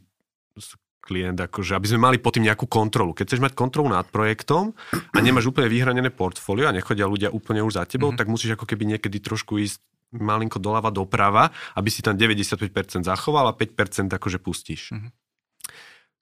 [1.06, 3.14] klient, akože, aby sme mali po tým nejakú kontrolu.
[3.14, 4.74] Keď chceš mať kontrolu nad projektom
[5.14, 8.20] a nemáš úplne vyhranené portfólio a nechodia ľudia úplne už za tebou, mm-hmm.
[8.26, 9.78] tak musíš ako keby niekedy trošku ísť
[10.18, 14.98] malinko doľava doprava, aby si tam 95% zachoval a 5% akože pustíš.
[14.98, 15.12] Mm-hmm.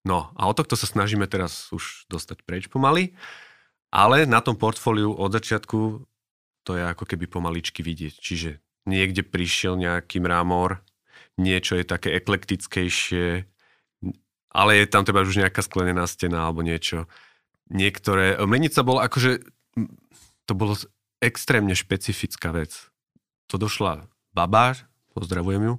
[0.04, 3.16] No a o tohto sa snažíme teraz už dostať preč pomaly,
[3.88, 6.04] ale na tom portfóliu od začiatku
[6.64, 8.16] to je ako keby pomaličky vidieť.
[8.18, 8.50] Čiže
[8.88, 10.84] niekde prišiel nejaký mramor,
[11.40, 13.48] niečo je také eklektickejšie,
[14.54, 17.10] ale je tam teda už nejaká sklenená stena alebo niečo.
[17.74, 18.38] Niektoré...
[18.44, 19.42] Mlenica bol akože...
[20.46, 20.76] To bolo
[21.24, 22.92] extrémne špecifická vec.
[23.48, 24.76] To došla baba,
[25.14, 25.74] pozdravujem ju,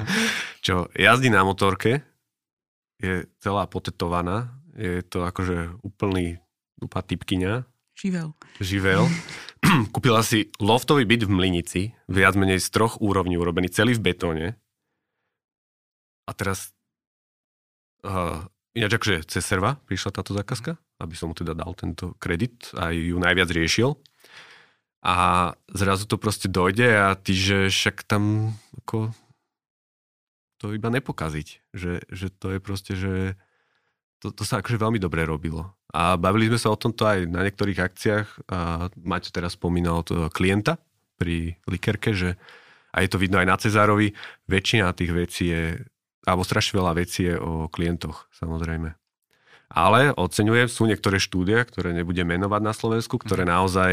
[0.66, 2.02] čo jazdí na motorke,
[2.98, 6.40] je celá potetovaná, je to akože úplný
[6.80, 7.52] úplná typkyňa.
[7.94, 8.28] Živel.
[8.58, 9.04] Živel.
[9.94, 14.46] kúpila si loftový byt v Mlinici, viac menej z troch úrovní urobený, celý v betóne.
[16.26, 16.74] A teraz
[18.06, 22.74] uh, ináč akože cez serva prišla táto zákazka, aby som mu teda dal tento kredit
[22.74, 23.98] a ju najviac riešil.
[25.02, 29.10] A zrazu to proste dojde a ty, že však tam ako
[30.62, 31.74] to iba nepokaziť.
[31.74, 33.34] Že, že to je proste, že
[34.22, 35.74] to, to sa akože veľmi dobre robilo.
[35.90, 38.26] A bavili sme sa o tomto aj na niektorých akciách.
[38.54, 40.78] A Maťo teraz spomínal to klienta
[41.18, 42.38] pri Likerke, že
[42.92, 44.12] a je to vidno aj na Cezárovi,
[44.46, 45.80] väčšina tých vecí je,
[46.28, 48.92] alebo strašne veľa vecí je o klientoch, samozrejme.
[49.72, 53.56] Ale oceňujem, sú niektoré štúdie, ktoré nebudem menovať na Slovensku, ktoré mm-hmm.
[53.56, 53.92] naozaj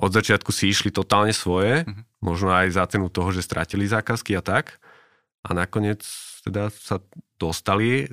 [0.00, 2.24] od začiatku si išli totálne svoje, mm-hmm.
[2.24, 4.80] možno aj za cenu toho, že stratili zákazky a tak.
[5.44, 6.00] A nakoniec
[6.48, 7.04] teda sa
[7.36, 8.08] dostali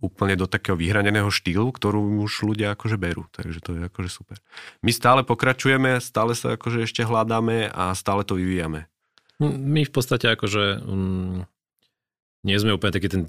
[0.00, 3.28] úplne do takého vyhraneného štýlu, ktorú už ľudia akože berú.
[3.36, 4.36] Takže to je akože super.
[4.80, 8.88] My stále pokračujeme, stále sa akože ešte hľadáme a stále to vyvíjame.
[9.40, 11.44] My v podstate akože um,
[12.44, 13.22] nie sme úplne taký ten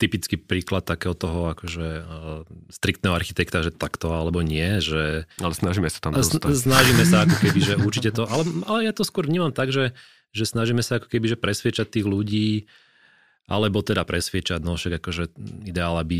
[0.00, 5.30] typický príklad takého toho akože uh, striktného architekta, že takto alebo nie, že...
[5.38, 6.50] Ale snažíme sa tam dostať.
[6.50, 9.94] Snažíme sa ako keby, že určite to, ale, ale ja to skôr vnímam tak, že,
[10.34, 12.66] že snažíme sa ako keby, že presviečať tých ľudí,
[13.50, 15.34] alebo teda presviečať, no však akože
[15.66, 16.18] ideál, aby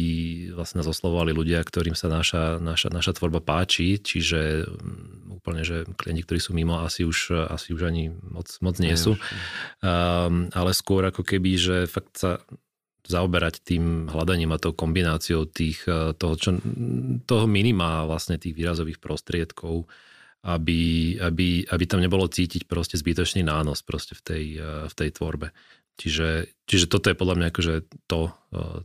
[0.52, 5.86] vlastne nás oslovovali ľudia, ktorým sa naša, naša, naša tvorba páči, čiže mm, úplne, že
[5.94, 9.14] klienti, ktorí sú mimo, asi už, asi už ani moc, moc nie sú.
[9.82, 12.42] Um, ale skôr ako keby, že fakt sa
[13.06, 16.54] zaoberať tým hľadaním a tou kombináciou tých, e, toho, čo,
[17.26, 19.90] toho minima vlastne tých výrazových prostriedkov,
[20.42, 25.10] aby, aby, aby tam nebolo cítiť proste zbytočný nános proste v tej, e, v tej
[25.18, 25.50] tvorbe.
[26.02, 27.74] Čiže, čiže toto je podľa mňa akože
[28.10, 28.34] to,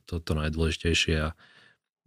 [0.06, 1.34] to, to najdôležitejšie a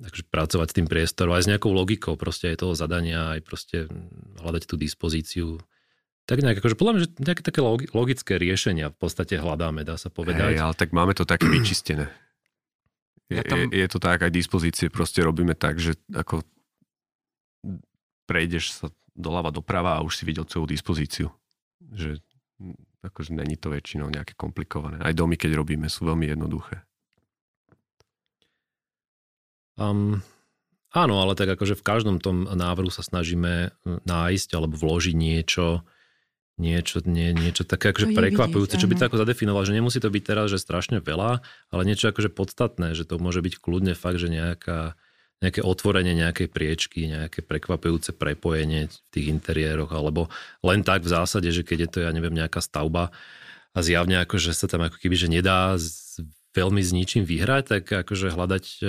[0.06, 3.90] akože pracovať s tým priestorom aj s nejakou logikou proste aj toho zadania, aj proste
[4.38, 5.58] hľadať tú dispozíciu.
[6.30, 7.58] Tak nejak, akože podľa mňa, že nejaké také
[7.90, 10.54] logické riešenia v podstate hľadáme, dá sa povedať.
[10.54, 12.06] Hej, ale tak máme to také vyčistené.
[13.26, 13.58] Je, tam...
[13.58, 16.46] je, je to tak, aj dispozície proste robíme tak, že ako
[18.30, 18.86] prejdeš sa
[19.18, 21.34] doľava doprava a už si videl celú dispozíciu.
[21.82, 22.22] Že
[23.00, 25.00] akože není to väčšinou nejaké komplikované.
[25.00, 26.84] Aj domy, keď robíme, sú veľmi jednoduché.
[29.80, 30.20] Um,
[30.92, 33.72] áno, ale tak akože v každom tom návrhu sa snažíme
[34.04, 35.88] nájsť alebo vložiť niečo,
[36.60, 40.20] niečo, nie, niečo také akože prekvapujúce, čo by to ako zadefinoval, že nemusí to byť
[40.20, 41.40] teraz, že strašne veľa,
[41.72, 45.00] ale niečo akože podstatné, že to môže byť kľudne fakt, že nejaká,
[45.40, 50.28] nejaké otvorenie nejakej priečky, nejaké prekvapujúce prepojenie v tých interiéroch, alebo
[50.60, 53.08] len tak v zásade, že keď je to, ja neviem, nejaká stavba
[53.72, 56.20] a zjavne akože sa tam ako keby, že nedá z,
[56.52, 58.84] veľmi s ničím vyhrať, tak akože hľadať e,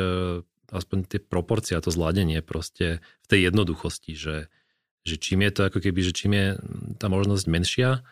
[0.76, 4.36] aspoň tie proporcie a to zladenie proste v tej jednoduchosti, že
[5.02, 6.48] že čím je to ako keby, že čím je
[7.02, 8.06] tá možnosť menšia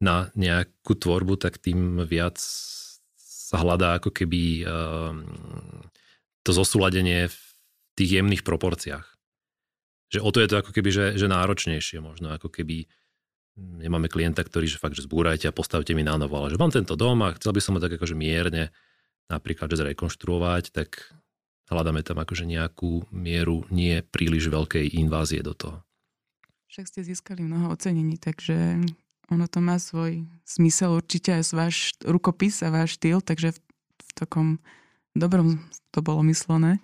[0.00, 2.40] na nejakú tvorbu, tak tým viac
[3.20, 5.16] sa hľadá ako keby ehm,
[6.42, 7.38] to zosúladenie v
[7.96, 9.06] tých jemných proporciách.
[10.12, 12.84] Že o to je to ako keby, že, že náročnejšie možno, ako keby
[13.56, 16.72] nemáme klienta, ktorý že fakt, že zbúrajte a postavte mi na novo, ale že mám
[16.72, 18.72] tento dom a chcel by som ho tak akože mierne
[19.28, 21.12] napríklad, že zrekonštruovať, tak
[21.72, 25.80] hľadáme tam akože nejakú mieru nie príliš veľkej invázie do toho.
[26.72, 28.80] Však ste získali mnoho ocenení, takže
[29.28, 33.58] ono to má svoj zmysel určite aj váš rukopis a váš štýl, takže v,
[34.00, 34.48] v takom
[35.12, 35.60] dobrom
[35.92, 36.80] to bolo myslené.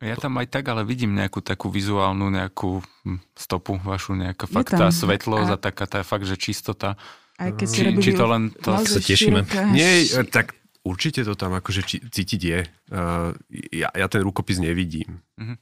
[0.00, 4.72] Ja tam aj tak, ale vidím nejakú takú vizuálnu nejakú hm, stopu vašu, nejaká fakt
[4.72, 5.56] tá svetlosť a...
[5.56, 6.96] a taká tá fakt, že čistota.
[7.36, 9.44] Aj keď či, či to len to sa tešíme.
[9.76, 12.60] Nie, tak určite to tam akože cítiť je.
[12.92, 13.36] Uh,
[13.72, 15.20] ja, ja ten rukopis nevidím.
[15.36, 15.56] Uh-huh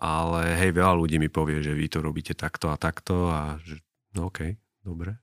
[0.00, 3.80] ale hej, veľa ľudí mi povie, že vy to robíte takto a takto a že
[4.12, 5.16] no okej, okay, dobre.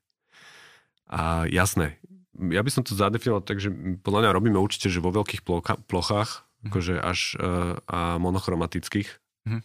[1.07, 2.01] A jasné,
[2.33, 3.69] ja by som to zadefinoval tak, že
[4.01, 6.49] podľa mňa robíme určite, že vo veľkých plocha, plochách.
[6.69, 9.09] Akože až uh, a monochromatických,
[9.49, 9.61] mm.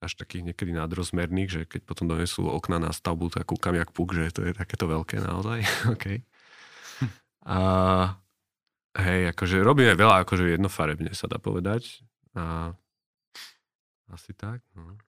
[0.00, 4.16] až takých niekedy nadrozmerných, že keď potom donesú okna na stavbu, tak kúkam jak puk,
[4.16, 5.60] že to je takéto veľké naozaj.
[5.94, 6.24] okay.
[7.00, 7.10] Hm.
[7.44, 7.58] A
[8.96, 12.00] hej, akože robíme veľa akože jednofarebne sa dá povedať.
[12.34, 12.74] A
[14.10, 14.62] asi tak.
[14.74, 14.98] No.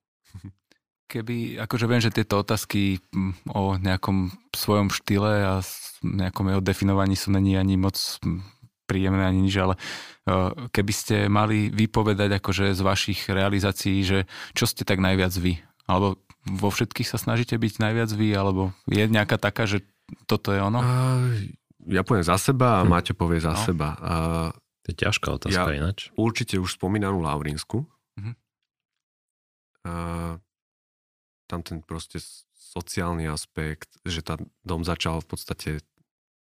[1.10, 5.54] Keby, akože viem, že tieto otázky mm, o nejakom svojom štýle a
[6.00, 8.40] nejakom jeho definovaní sú není ani moc mm,
[8.84, 9.80] príjemné ani nič, ale e,
[10.70, 15.62] keby ste mali vypovedať akože z vašich realizácií, že čo ste tak najviac vy?
[15.86, 19.86] Alebo vo všetkých sa snažíte byť najviac vy, alebo je nejaká taká, že
[20.26, 20.82] toto je ono?
[21.86, 22.90] Ja poviem za seba a hm.
[22.90, 23.62] Maťo povie za no.
[23.62, 23.88] seba.
[23.98, 24.50] Uh,
[24.82, 26.10] to je ťažká otázka ja ináč.
[26.18, 27.86] Určite už spomínanú Laurinsku.
[27.86, 28.34] Uh-huh
[31.52, 32.16] tam ten proste
[32.56, 35.70] sociálny aspekt, že tá dom začal v podstate,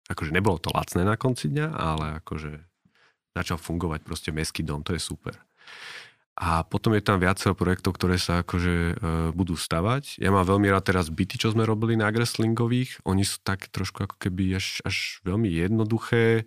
[0.09, 2.61] akože nebolo to lacné na konci dňa, ale akože
[3.35, 5.35] začal fungovať proste mestský dom, to je super.
[6.35, 8.93] A potom je tam viacero projektov, ktoré sa akože e,
[9.31, 10.19] budú stavať.
[10.19, 12.99] Ja mám veľmi rád teraz byty, čo sme robili na Gresslingových.
[13.07, 16.43] Oni sú také trošku ako keby až, až veľmi jednoduché,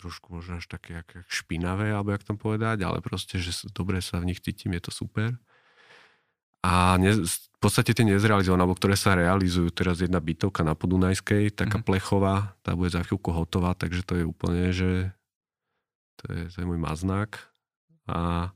[0.00, 4.00] trošku možno až také jak, jak špinavé, alebo jak tam povedať, ale proste, že dobre
[4.00, 5.36] sa v nich cítim, je to super.
[6.60, 11.56] A ne, v podstate tie nezrealizované, alebo ktoré sa realizujú, teraz jedna bytovka na Podunajskej,
[11.56, 11.88] taká mm-hmm.
[11.88, 15.12] plechová, tá bude za chvíľku hotová, takže to je úplne, že
[16.20, 17.32] to je, to je môj maznák.
[18.08, 18.50] A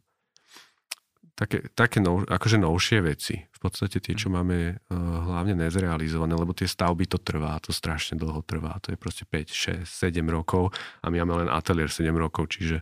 [1.35, 3.35] také, také nov, akože novšie veci.
[3.41, 8.21] V podstate tie, čo máme uh, hlavne nezrealizované, lebo tie stavby to trvá, to strašne
[8.21, 8.79] dlho trvá.
[8.87, 10.71] To je proste 5, 6, 7 rokov
[11.03, 12.81] a my máme len ateliér 7 rokov, čiže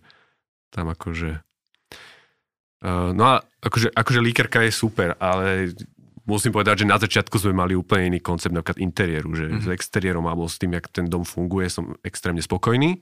[0.72, 1.40] tam akože...
[2.82, 5.70] Uh, no a akože, akože líkerka je super, ale
[6.26, 9.62] musím povedať, že na začiatku sme mali úplne iný koncept napríklad interiéru, že mm-hmm.
[9.62, 12.98] s exteriérom alebo s tým, jak ten dom funguje, som extrémne spokojný.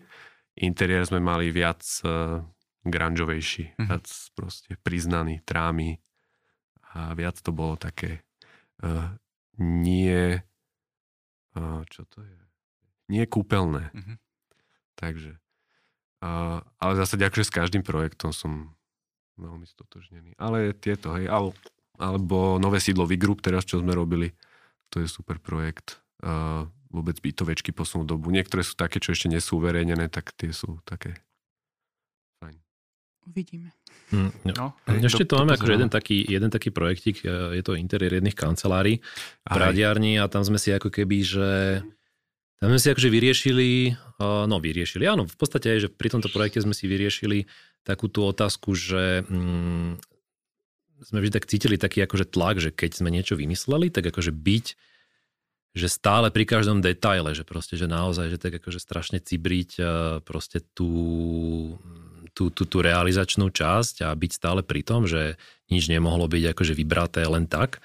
[0.60, 2.44] Interiér sme mali viac uh,
[2.84, 3.88] grungeovejší, mm-hmm.
[3.88, 5.96] viac proste priznaný, trámy
[6.92, 8.20] a viac to bolo také
[8.84, 9.16] uh,
[9.60, 10.40] nie
[11.56, 12.40] uh, čo to je?
[13.08, 13.96] Nie kúpeľné.
[13.96, 14.16] Mm-hmm.
[15.00, 15.40] Takže
[16.24, 18.76] uh, ale zase akože s každým projektom som
[19.40, 20.36] veľmi stotožnený.
[20.36, 21.56] Ale tieto, hej, alebo,
[21.96, 24.30] alebo nové sídlo Vigroup teraz, čo sme robili,
[24.92, 25.98] to je super projekt.
[26.20, 28.28] Uh, vôbec bytovečky posunú dobu.
[28.28, 31.16] Niektoré sú také, čo ešte nie sú uverejnené, tak tie sú také
[33.30, 33.70] Uvidíme.
[34.10, 37.78] Hm, no, no, ešte to máme akože jeden taký, jeden taký projektik, e, je to
[37.78, 38.98] interiér jedných kancelárií
[39.46, 41.48] v radiárni a tam sme si ako keby, že
[42.58, 46.26] tam sme si akože vyriešili, e, no vyriešili, áno, v podstate aj, že pri tomto
[46.26, 47.46] projekte sme si vyriešili
[47.82, 50.00] takú tú otázku, že mm,
[51.04, 54.66] sme vždy tak cítili taký akože tlak, že keď sme niečo vymysleli, tak akože byť
[55.70, 59.86] že stále pri každom detaile, že proste, že naozaj, že tak akože strašne cibriť uh,
[60.26, 61.78] proste tú,
[62.34, 65.38] tú, tú, tú realizačnú časť a byť stále pri tom, že
[65.70, 67.78] nič nemohlo byť akože vybraté len tak.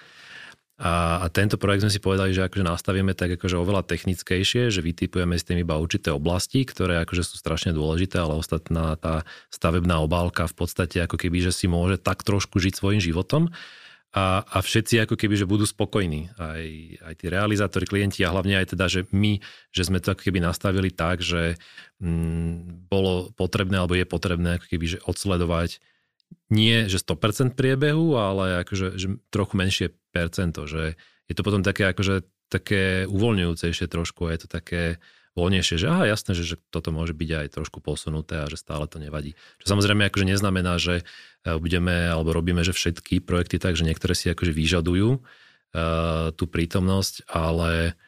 [0.75, 4.83] A, a tento projekt sme si povedali, že akože nastavíme tak akože oveľa technickejšie, že
[4.83, 9.23] vytipujeme s tým iba určité oblasti, ktoré akože sú strašne dôležité, ale ostatná tá
[9.55, 13.55] stavebná obálka v podstate ako keby, že si môže tak trošku žiť svojim životom
[14.15, 16.35] a, a všetci ako keby, že budú spokojní.
[16.35, 16.63] Aj,
[17.07, 20.39] aj tí realizátori, klienti a hlavne aj teda, že my, že sme to ako keby
[20.39, 21.59] nastavili tak, že
[22.03, 25.79] mm, bolo potrebné alebo je potrebné ako keby, že odsledovať
[26.51, 31.89] nie, že 100% priebehu, ale akože že trochu menšie percento, že je to potom také
[31.89, 35.01] akože také uvoľňujúcejšie trošku a je to také
[35.35, 38.87] voľnejšie, že aha, jasné, že, že toto môže byť aj trošku posunuté a že stále
[38.87, 39.35] to nevadí.
[39.59, 41.03] Čo samozrejme akože neznamená, že
[41.43, 46.47] e, budeme alebo robíme, že všetky projekty tak, že niektoré si akože vyžadujú uh, tú
[46.47, 47.99] prítomnosť, ale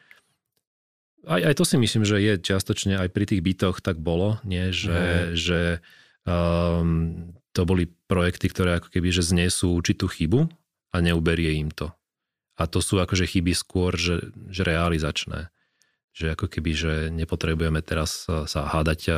[1.28, 4.72] aj, aj to si myslím, že je čiastočne aj pri tých bytoch tak bolo, nie?
[4.72, 5.28] že, mm.
[5.36, 5.60] že
[6.24, 10.46] um, to boli projekty, ktoré ako keby že znesú určitú chybu
[10.94, 11.90] a neuberie im to.
[12.54, 15.50] A to sú akože chyby skôr, že, že realizačné.
[16.14, 19.10] Že ako keby, že nepotrebujeme teraz sa hádať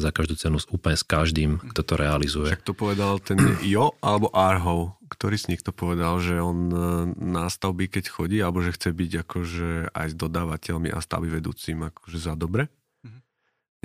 [0.00, 2.48] za každú cenu úplne s každým, kto to realizuje.
[2.56, 6.76] Však to povedal ten Jo alebo Arho, ktorý z nich to povedal, že on e,
[7.20, 11.84] na stavby, keď chodí, alebo že chce byť akože aj s dodávateľmi a stavby vedúcim
[11.84, 12.68] akože za dobre.
[13.04, 13.20] Mm-hmm.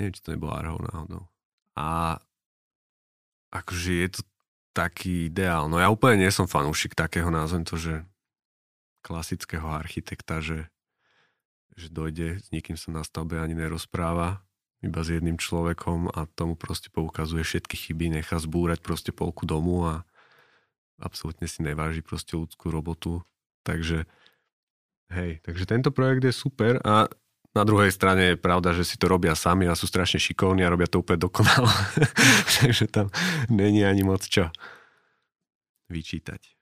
[0.00, 1.24] Neviem, či to nebol Arho náhodou.
[1.76, 2.20] A
[3.50, 4.22] akože je to
[4.72, 5.66] taký ideál.
[5.66, 8.06] No ja úplne nie som fanúšik takého, názvem to, že
[9.02, 10.70] klasického architekta, že,
[11.74, 14.44] že dojde, s nikým sa na stavbe ani nerozpráva,
[14.80, 19.84] iba s jedným človekom a tomu proste poukazuje všetky chyby, nechá zbúrať proste polku domu
[19.84, 20.08] a
[20.96, 23.20] absolútne si neváži proste ľudskú robotu.
[23.64, 24.08] Takže
[25.12, 27.12] hej, takže tento projekt je super a
[27.50, 30.70] na druhej strane je pravda, že si to robia sami a sú strašne šikovní a
[30.70, 31.66] robia to úplne dokonalo.
[32.62, 33.10] Takže tam
[33.50, 34.54] není ani moc čo
[35.90, 36.54] vyčítať.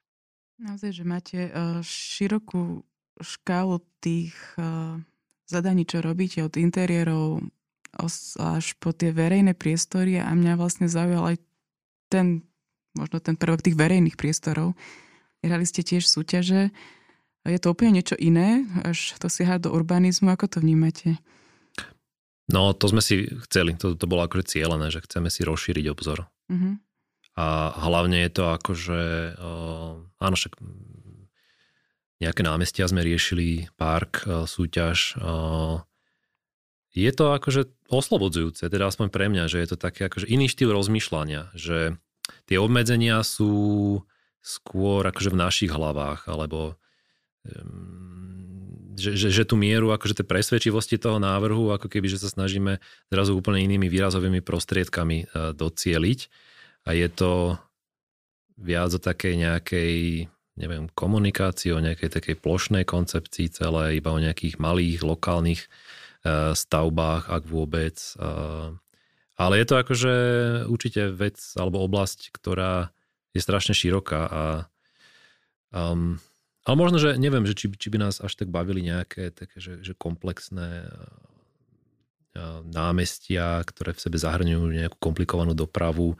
[0.58, 2.82] Naozaj, že máte uh, širokú
[3.20, 4.98] škálu tých uh,
[5.46, 7.44] zadaní, čo robíte od interiérov
[8.38, 11.36] až po tie verejné priestory a mňa vlastne zaujal aj
[12.12, 12.44] ten,
[12.92, 14.76] možno ten prvok tých verejných priestorov.
[15.40, 16.70] Hrali ste tiež súťaže.
[17.48, 21.16] Je to úplne niečo iné, až to siaha do urbanizmu, ako to vnímate?
[22.48, 26.28] No, to sme si chceli, to, to bolo akože cieľené, že chceme si rozšíriť obzor.
[26.48, 26.80] Uh-huh.
[27.36, 29.02] A hlavne je to akože,
[29.36, 30.56] uh, áno, však
[32.24, 35.20] nejaké námestia sme riešili, park, uh, súťaž.
[35.20, 35.84] Uh,
[36.96, 40.72] je to akože oslobodzujúce, teda aspoň pre mňa, že je to také akože iný štýl
[40.72, 42.00] rozmýšľania, že
[42.48, 44.02] tie obmedzenia sú
[44.40, 46.80] skôr akože v našich hlavách, alebo
[48.98, 52.82] že, že, že tú mieru akože tej presvedčivosti toho návrhu, ako keby, že sa snažíme
[53.08, 56.20] zrazu úplne inými výrazovými prostriedkami e, docieliť
[56.84, 57.32] a je to
[58.58, 59.92] viac o takej nejakej
[60.58, 65.68] neviem, komunikácii, o nejakej takej plošnej koncepcii celé, iba o nejakých malých lokálnych e,
[66.58, 67.94] stavbách, ak vôbec.
[68.18, 68.26] E,
[69.38, 70.14] ale je to akože
[70.66, 72.90] určite vec alebo oblasť, ktorá
[73.30, 74.42] je strašne široká a
[75.70, 76.18] um,
[76.68, 79.80] ale možno, že neviem, že či, či by nás až tak bavili nejaké také, že,
[79.80, 80.84] že komplexné
[82.68, 86.14] námestia, ktoré v sebe zahrňujú nejakú komplikovanú dopravu.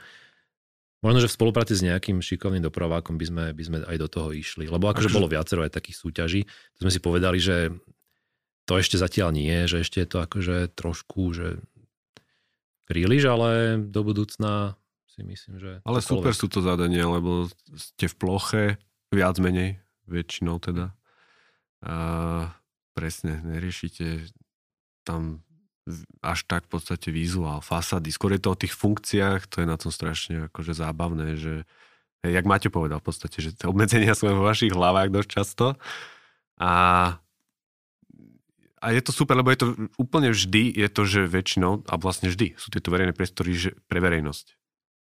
[0.99, 4.34] Možno, že v spolupráci s nejakým šikovným dopravákom by sme, by sme aj do toho
[4.34, 4.66] išli.
[4.66, 6.40] Lebo akože bolo viacero aj takých súťaží.
[6.78, 7.70] To sme si povedali, že
[8.66, 11.62] to ešte zatiaľ nie, že ešte je to akože trošku, že
[12.90, 14.74] príliš, ale do budúcna
[15.07, 15.72] si myslím, že...
[15.86, 17.46] Ale super sú to zadania, lebo
[17.78, 18.64] ste v ploche,
[19.14, 19.78] viac menej,
[20.09, 20.96] väčšinou teda.
[21.84, 21.94] A
[22.96, 24.26] presne, neriešite
[25.06, 25.46] tam
[26.20, 28.12] až tak v podstate vizuál, fasády.
[28.12, 31.64] Skôr je to o tých funkciách, to je na tom strašne akože zábavné, že
[32.26, 35.66] hej, jak Maťo povedal v podstate, že obmedzenia sú vo vašich hlavách dosť často
[36.61, 36.72] a
[38.78, 42.30] a je to super, lebo je to úplne vždy, je to, že väčšinou, a vlastne
[42.30, 44.54] vždy sú tieto verejné priestory že pre verejnosť.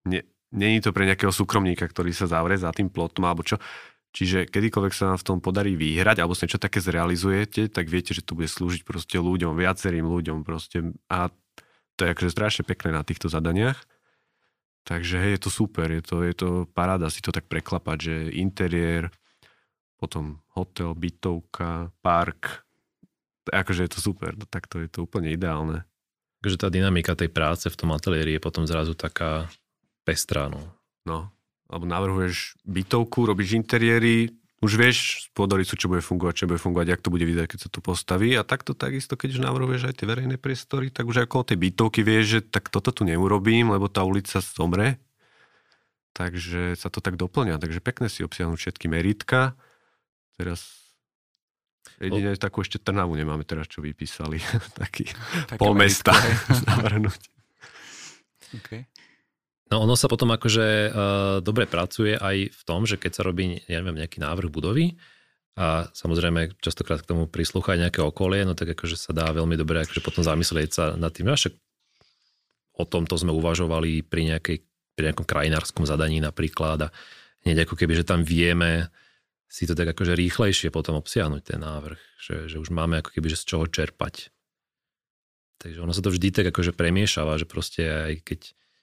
[0.09, 3.61] Nie, není to pre nejakého súkromníka, ktorý sa zavrie za tým plotom alebo čo.
[4.09, 8.17] Čiže kedykoľvek sa vám v tom podarí vyhrať alebo sa niečo také zrealizujete, tak viete,
[8.17, 10.97] že to bude slúžiť proste ľuďom, viacerým ľuďom proste.
[11.13, 11.29] A
[11.93, 13.77] to je akože strašne pekné na týchto zadaniach.
[14.87, 18.15] Takže hej, je to super, je to, je to paráda si to tak preklapať, že
[18.41, 19.13] interiér,
[20.01, 22.65] potom hotel, bytovka, park,
[23.51, 25.83] akože je to super, no, tak to je to úplne ideálne.
[26.39, 29.51] Takže tá dynamika tej práce v tom ateliéri je potom zrazu taká
[30.07, 30.71] pestrá, no.
[31.03, 31.27] No,
[31.69, 36.87] alebo navrhuješ bytovku, robíš interiéry, už vieš z pôdorysu, čo bude fungovať, čo bude fungovať,
[36.91, 38.35] jak to bude vyzerať, keď sa to postaví.
[38.35, 41.57] A takto takisto, keď už navrhuješ aj tie verejné priestory, tak už aj okolo tej
[41.63, 44.99] bytovky vieš, že tak toto tu neurobím, lebo tá ulica zomre.
[46.11, 47.55] Takže sa to tak doplňa.
[47.55, 49.55] Takže pekne si obsiahnuť všetky meritka.
[50.35, 50.67] Teraz
[51.95, 54.43] jedine takú ešte Trnavu nemáme teraz, čo vypísali.
[54.81, 55.07] Taký
[55.47, 56.11] Také pol mesta.
[58.49, 58.89] Okay.
[59.69, 60.91] No ono sa potom akože uh,
[61.45, 64.97] dobre pracuje aj v tom, že keď sa robí, ja neviem, nejaký návrh budovy
[65.53, 69.85] a samozrejme častokrát k tomu prislúcha nejaké okolie, no tak akože sa dá veľmi dobre
[69.85, 71.53] akože potom zamyslieť sa nad tým, že však
[72.81, 74.57] o tomto sme uvažovali pri, nejakej,
[74.97, 76.93] pri nejakom krajinárskom zadaní napríklad a
[77.45, 78.89] hneď ako keby, že tam vieme
[79.49, 83.33] si to tak akože rýchlejšie potom obsiahnuť ten návrh, že, že už máme ako keby,
[83.33, 84.29] že z čoho čerpať.
[85.59, 88.39] Takže ono sa to vždy tak akože premiešava, že proste aj keď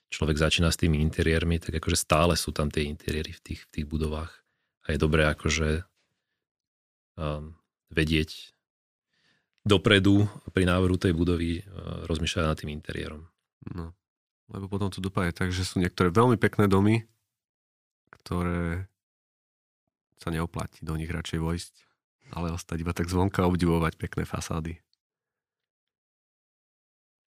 [0.07, 3.71] človek začína s tými interiérmi, tak akože stále sú tam tie interiéry v tých, v
[3.79, 4.31] tých budovách.
[4.87, 5.83] A je dobré akože
[7.19, 7.59] um,
[7.91, 8.55] vedieť
[9.67, 13.27] dopredu pri návrhu tej budovy uh, rozmýšľať nad tým interiérom.
[13.67, 13.91] No,
[14.47, 17.03] lebo potom to dopadne tak, že sú niektoré veľmi pekné domy,
[18.23, 18.87] ktoré
[20.23, 21.73] sa neoplatí do nich radšej vojsť,
[22.31, 24.79] ale ostať iba tak zvonka obdivovať pekné fasády.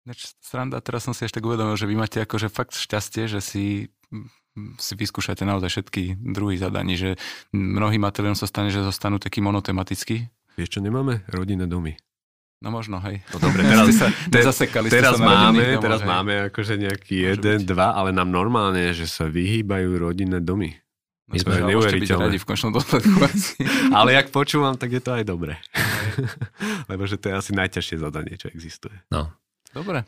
[0.00, 3.44] Ináč sranda, teraz som si ešte tak uvedomil, že vy máte akože fakt šťastie, že
[3.44, 3.92] si,
[4.80, 7.20] si vyskúšate naozaj všetky druhy zadaní, že
[7.52, 10.24] mnohým ateliérom sa stane, že zostanú taký monotematický.
[10.56, 12.00] Vieš čo, nemáme rodinné domy.
[12.60, 13.24] No možno, hej.
[13.32, 16.08] No dobre, teraz, ste sa te- nezasekali ste teraz sa máme, domoch, teraz hej.
[16.08, 17.68] máme akože nejaký Môže jeden, byť.
[17.68, 20.76] dva, ale nám normálne, že sa vyhýbajú rodinné domy.
[21.28, 22.24] No, My sme byť neuveriteľné.
[22.26, 23.16] radi v končnom dôsledku.
[23.96, 25.62] Ale jak počúvam, tak je to aj dobré.
[26.90, 28.98] Lebo že to je asi najťažšie zadanie, čo existuje.
[29.14, 29.30] No.
[29.74, 30.04] Dobre.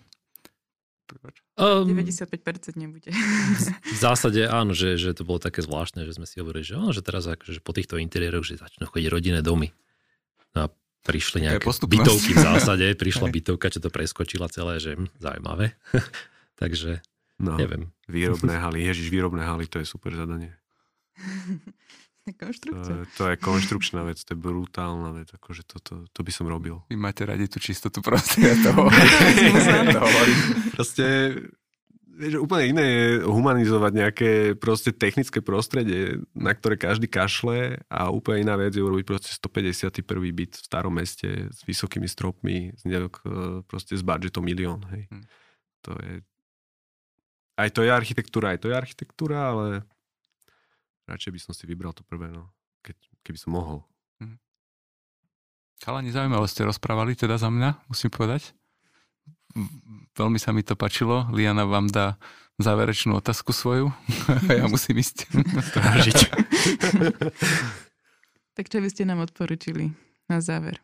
[1.61, 3.13] Um, 95% nebude.
[3.85, 6.97] v zásade áno, že, že to bolo také zvláštne, že sme si hovorili, že, áno,
[6.97, 9.77] že teraz akože po týchto interiéroch, že začnú chodiť rodinné domy.
[10.57, 10.67] No a
[11.05, 15.77] prišli nejaké bytovky v zásade, prišla bytovka, čo to preskočila celé, že hm, zaujímavé.
[16.63, 17.05] Takže
[17.43, 17.91] No, neviem.
[18.07, 18.87] výrobné haly.
[18.87, 20.55] Ježiš, výrobné haly, to je super zadanie.
[22.31, 22.95] To Konštrukcia.
[22.95, 26.47] je, to je konštrukčná vec, to je brutálna vec, akože to, to, to by som
[26.47, 26.87] robil.
[26.87, 28.87] Vy máte radi tú čistotu prostredia toho.
[29.95, 30.39] to hovorím.
[30.71, 31.07] Proste,
[32.15, 38.47] vieš, úplne iné je humanizovať nejaké proste technické prostredie, na ktoré každý kašle a úplne
[38.47, 40.07] iná vec je urobiť proste 151.
[40.31, 45.11] byt v starom meste s vysokými stropmi, s nejak, e, proste s budžetom milión, hej.
[45.11, 45.25] Hm.
[45.91, 46.23] To je...
[47.59, 49.67] Aj to je architektúra, aj to je architektúra, ale
[51.09, 52.51] radšej by som si vybral to prvé, no.
[52.83, 53.87] Keď, keby som mohol.
[55.83, 58.55] Chalani, zaujímavé ste rozprávali teda za mňa, musím povedať.
[60.15, 61.27] Veľmi sa mi to pačilo.
[61.35, 62.23] Liana vám dá
[62.63, 63.91] záverečnú otázku svoju.
[64.49, 65.27] ja musím ísť
[65.75, 66.19] strážiť.
[68.53, 69.97] Tak čo by ste nám odporučili
[70.29, 70.77] na záver?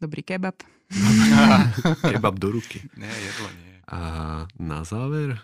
[0.00, 0.56] Dobrý kebab.
[2.08, 2.80] Kebab do ruky.
[2.96, 3.74] nie, jedlo nie.
[3.84, 4.00] A
[4.56, 5.36] na záver,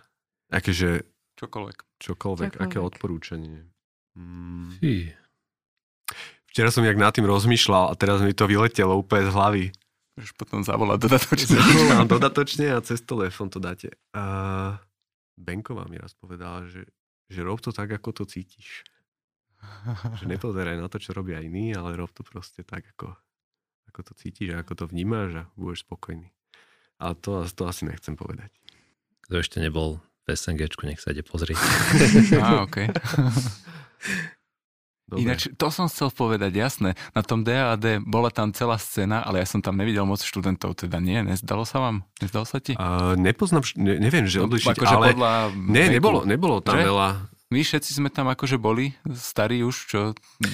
[0.48, 1.04] akéže
[1.36, 1.78] Čokoľvek.
[2.00, 2.64] čokoľvek, Čokoľvek.
[2.64, 3.68] aké odporúčanie.
[4.16, 4.72] Mm.
[4.80, 5.12] Fí.
[6.48, 9.64] Včera som jak nad tým rozmýšľal a teraz mi to vyletelo úplne z hlavy.
[10.16, 11.60] Už potom zavolať dodatočne.
[11.60, 13.92] Zavolám dodatočne a cez telefón to dáte.
[14.16, 14.24] A
[15.36, 16.88] Benková mi raz povedala, že,
[17.28, 18.80] že rob to tak, ako to cítiš.
[20.16, 23.12] Že nepozeraj na to, čo robia iní, ale rob to proste tak, ako,
[23.92, 26.32] ako to cítiš a ako to vnímaš a budeš spokojný.
[26.96, 28.48] Ale to, to asi nechcem povedať.
[29.28, 31.54] Kto ešte nebol v SNGčku, nech sa ide pozrieť.
[32.36, 32.90] Á, okay.
[35.06, 35.22] Dobre.
[35.22, 36.90] Ináč, to som chcel povedať, jasné.
[37.14, 40.98] Na tom DAD bola tam celá scéna, ale ja som tam nevidel moc študentov, teda
[40.98, 42.02] nie, nezdalo sa vám?
[42.18, 42.74] Nezdalo sa ti?
[42.74, 45.06] A nepoznám, ne, neviem, že odlišiť, akože ale...
[45.14, 45.94] podľa Ne, veku.
[45.94, 46.82] nebolo, nebolo tam Že?
[46.84, 47.08] veľa.
[47.46, 49.98] My všetci sme tam akože boli, starí už, čo...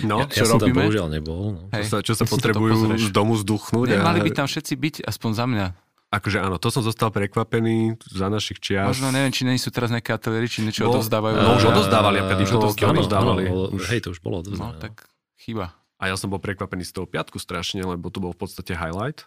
[0.04, 0.84] No, Ja, čo ja som tam robíme?
[0.84, 1.40] bohužiaľ nebol.
[1.48, 1.60] No.
[1.64, 1.84] čo Hej.
[1.88, 3.88] sa, čo sa si to potrebujú z domu zduchnúť.
[3.88, 5.66] Ne, a- mali by tam všetci byť, aspoň za mňa.
[6.12, 8.84] Akože áno, to som zostal prekvapený za našich čias.
[8.86, 11.34] Možno neviem, či nie sú teraz nejaké ateliéry, či niečo No, odovzdávajú.
[11.34, 12.98] no, už Už diplomky odovzdávali.
[13.00, 13.42] odovzdávali.
[13.48, 14.76] Áno, áno, Už- hej, to už bolo No, odovzdané.
[14.78, 15.08] tak
[15.38, 15.72] chyba.
[15.96, 19.24] A ja som bol prekvapený z toho piatku strašne, lebo to bol v podstate highlight.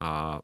[0.00, 0.42] A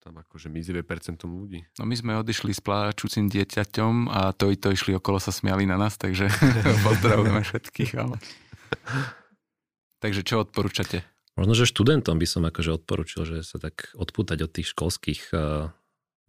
[0.00, 1.62] tam akože mizivé percentum ľudí.
[1.76, 5.64] No my sme odišli s pláčúcim dieťaťom a to i to išli okolo sa smiali
[5.64, 6.26] na nás, takže
[6.82, 7.92] pozdravujeme všetkých.
[7.94, 8.16] Ale...
[10.02, 11.04] takže čo odporúčate?
[11.38, 15.70] Možno, že študentom by som akože odporučil, že sa tak odpútať od tých školských uh,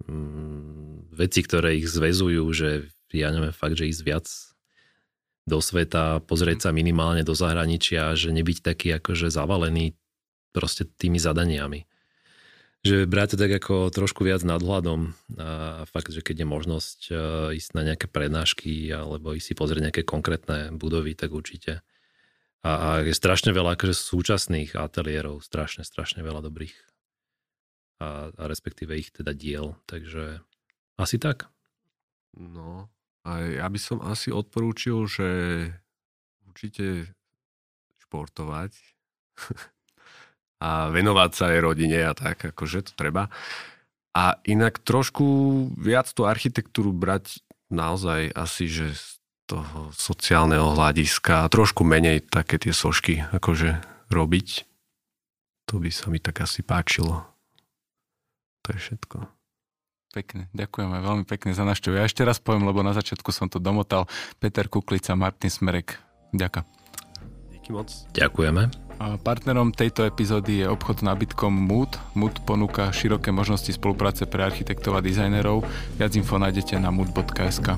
[0.06, 4.30] mm, vecí, ktoré ich zväzujú, že ja neviem, fakt, že ísť viac
[5.50, 9.98] do sveta, pozrieť sa minimálne do zahraničia, že nebyť taký akože zavalený
[10.54, 11.90] proste tými zadaniami.
[12.86, 17.18] Že brať to tak ako trošku viac nadhľadom a fakt, že keď je možnosť uh,
[17.58, 21.82] ísť na nejaké prednášky alebo ísť si pozrieť nejaké konkrétne budovy, tak určite
[22.64, 26.76] a, a je strašne veľa akože súčasných ateliérov, strašne, strašne veľa dobrých
[28.00, 30.44] a, a respektíve ich teda diel, takže
[31.00, 31.48] asi tak.
[32.36, 32.88] No,
[33.28, 35.30] a ja by som asi odporúčil, že
[36.48, 37.12] určite
[38.08, 38.72] športovať
[40.66, 43.32] a venovať sa aj rodine a tak, akože to treba.
[44.16, 45.26] A inak trošku
[45.78, 47.40] viac tú architektúru brať
[47.70, 49.19] naozaj asi, že z
[49.50, 53.82] toho sociálneho hľadiska a trošku menej také tie sošky akože
[54.14, 54.70] robiť.
[55.74, 57.26] To by sa mi tak asi páčilo.
[58.66, 59.18] To je všetko.
[60.10, 61.94] Pekne, ďakujeme veľmi pekne za návštevu.
[61.94, 64.10] Ja ešte raz poviem, lebo na začiatku som to domotal.
[64.42, 66.02] Peter Kuklica, Martin Smerek.
[66.34, 66.66] Ďakujem.
[67.54, 67.90] Díky moc.
[68.18, 68.90] Ďakujeme.
[69.00, 71.94] A partnerom tejto epizódy je obchod s nábytkom Mood.
[72.18, 75.62] Mood ponúka široké možnosti spolupráce pre architektov a dizajnerov.
[76.02, 77.78] Viac info nájdete na mood.sk.